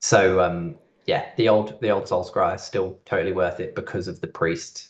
[0.00, 0.76] So um
[1.06, 4.88] yeah, the old the old Soulscryer is still totally worth it because of the priest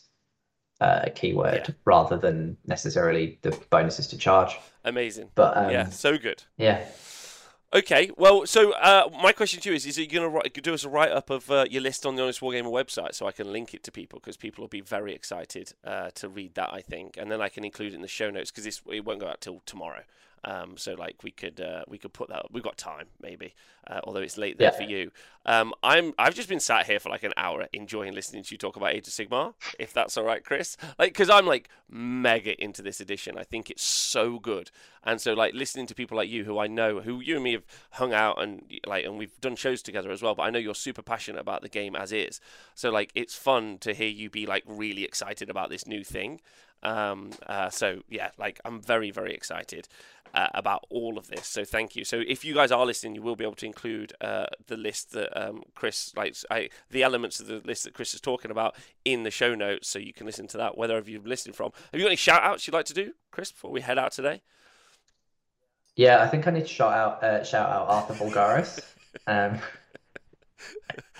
[0.81, 1.75] uh, keyword yeah.
[1.85, 4.57] rather than necessarily the bonuses to charge.
[4.83, 5.29] Amazing.
[5.35, 6.43] But um, yeah, so good.
[6.57, 6.85] Yeah.
[7.73, 10.85] Okay, well, so uh, my question to you is: Is you going to do us
[10.85, 13.51] a write up of uh, your list on the Honest Wargamer website so I can
[13.51, 16.79] link it to people because people will be very excited uh, to read that, I
[16.79, 19.27] think, and then I can include it in the show notes because it won't go
[19.27, 20.03] out till tomorrow.
[20.43, 22.47] Um, so like we could uh, we could put that up.
[22.51, 23.53] we've got time maybe
[23.89, 24.77] uh, although it's late there yeah.
[24.77, 25.11] for you.
[25.45, 28.57] Um, I'm I've just been sat here for like an hour enjoying listening to you
[28.57, 30.75] talk about Age of Sigmar if that's all right, Chris.
[30.99, 33.37] Like because I'm like mega into this edition.
[33.37, 34.71] I think it's so good,
[35.03, 37.53] and so like listening to people like you who I know who you and me
[37.53, 40.35] have hung out and like and we've done shows together as well.
[40.35, 42.41] But I know you're super passionate about the game as is.
[42.75, 46.41] So like it's fun to hear you be like really excited about this new thing.
[46.83, 49.87] Um, uh, so yeah, like I'm very very excited
[50.33, 51.47] uh, about all of this.
[51.47, 52.03] So thank you.
[52.03, 55.11] So if you guys are listening, you will be able to include uh, the list
[55.11, 58.75] that um, Chris like I, the elements of the list that Chris is talking about
[59.05, 61.71] in the show notes, so you can listen to that wherever you're listening from.
[61.91, 64.11] Have you got any shout outs you'd like to do, Chris, before we head out
[64.11, 64.41] today?
[65.95, 68.79] Yeah, I think I need to shout out uh, shout out Arthur Bulgaris.
[69.27, 69.59] um...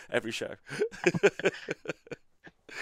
[0.10, 0.54] Every show.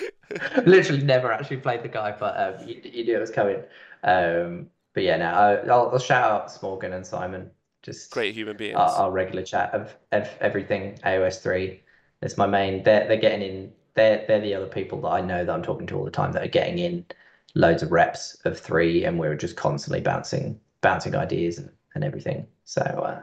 [0.66, 3.62] Literally never actually played the guy, but um, you, you knew it was coming.
[4.04, 7.52] Um, but yeah, now I'll, I'll shout out Smorgan and Simon.
[7.84, 8.76] Just great human beings.
[8.76, 11.84] Our, our regular chat of, of everything AOS three.
[12.22, 12.84] It's my main.
[12.84, 13.72] They're they're getting in.
[13.94, 16.32] They're they're the other people that I know that I'm talking to all the time
[16.32, 17.06] that are getting in
[17.54, 22.48] loads of reps of three, and we're just constantly bouncing bouncing ideas and, and everything.
[22.64, 23.22] So uh,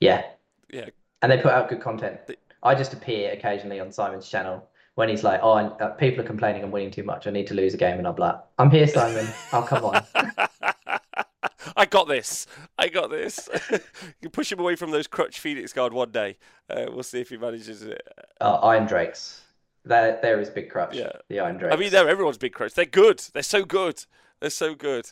[0.00, 0.24] yeah,
[0.70, 0.90] yeah.
[1.22, 2.20] And they put out good content.
[2.62, 6.62] I just appear occasionally on Simon's channel when he's like, "Oh, uh, people are complaining
[6.62, 7.26] I'm winning too much.
[7.26, 9.26] I need to lose a game," and I'm like, "I'm here, Simon.
[9.52, 10.02] I'll come on."
[11.76, 12.46] I got this.
[12.78, 13.48] I got this.
[14.20, 16.36] you push him away from those crutch Phoenix Guard one day.
[16.70, 18.06] Uh, we'll see if he manages it.
[18.40, 19.40] Uh, Irondrakes.
[19.84, 20.94] There, there is big crutch.
[20.94, 21.12] Yeah.
[21.28, 21.72] The Irondrakes.
[21.72, 22.74] I mean, they're everyone's big crutch.
[22.74, 23.22] They're good.
[23.32, 24.04] They're so good.
[24.40, 25.10] They're so good.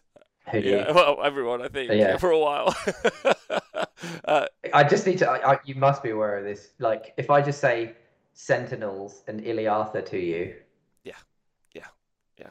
[0.51, 2.17] Who do yeah, well, everyone, I think, yeah.
[2.17, 2.75] for a while.
[4.25, 5.31] uh, I just need to.
[5.31, 6.71] I, I, you must be aware of this.
[6.81, 7.95] Like, if I just say
[8.33, 10.55] Sentinels and Iliatha to you.
[11.05, 11.13] Yeah,
[11.75, 11.87] yeah,
[12.39, 12.51] yeah.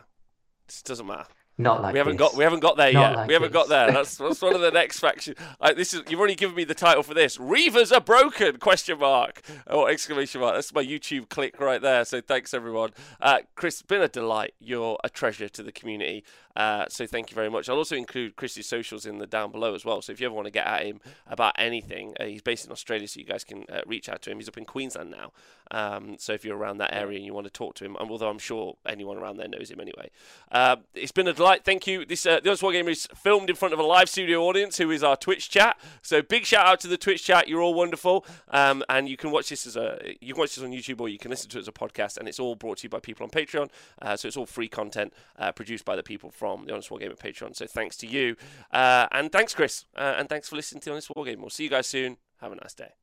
[0.67, 1.25] It doesn't matter.
[1.57, 2.29] Not like we haven't this.
[2.29, 3.15] got we haven't got there Not yet.
[3.15, 3.61] Like we haven't this.
[3.61, 3.91] got there.
[3.91, 5.37] That's that's one of the next factions.
[5.59, 7.37] Like, this is you've already given me the title for this.
[7.37, 8.57] Reavers are broken?
[8.57, 10.55] Question mark or exclamation mark.
[10.55, 12.03] That's my YouTube click right there.
[12.05, 12.91] So thanks everyone.
[13.19, 14.53] Uh, Chris, been a delight.
[14.59, 16.23] You're a treasure to the community.
[16.55, 17.69] Uh, so thank you very much.
[17.69, 20.01] I'll also include Chris's socials in the down below as well.
[20.01, 22.71] So if you ever want to get at him about anything, uh, he's based in
[22.71, 24.37] Australia, so you guys can uh, reach out to him.
[24.37, 25.31] He's up in Queensland now.
[25.71, 28.29] Um, so if you're around that area and you want to talk to him, although
[28.29, 30.09] I'm sure anyone around there knows him anyway.
[30.51, 31.63] Uh, it's been a delight.
[31.63, 32.05] Thank you.
[32.05, 34.91] This uh, the Honest Wargamer is filmed in front of a live studio audience who
[34.91, 35.79] is our Twitch chat.
[36.01, 37.47] So big shout out to the Twitch chat.
[37.47, 38.25] You're all wonderful.
[38.49, 41.07] Um, and you can watch this as a you can watch this on YouTube or
[41.07, 42.17] you can listen to it as a podcast.
[42.17, 43.69] And it's all brought to you by people on Patreon.
[44.17, 45.13] So it's all free content
[45.55, 47.55] produced by the people from the Honest Wargamer Patreon.
[47.55, 48.35] So thanks to you.
[48.71, 49.85] Uh, and thanks, Chris.
[49.95, 51.37] Uh, and thanks for listening to Honest Wargamer.
[51.37, 52.17] We'll see you guys soon.
[52.41, 53.00] Have a nice day.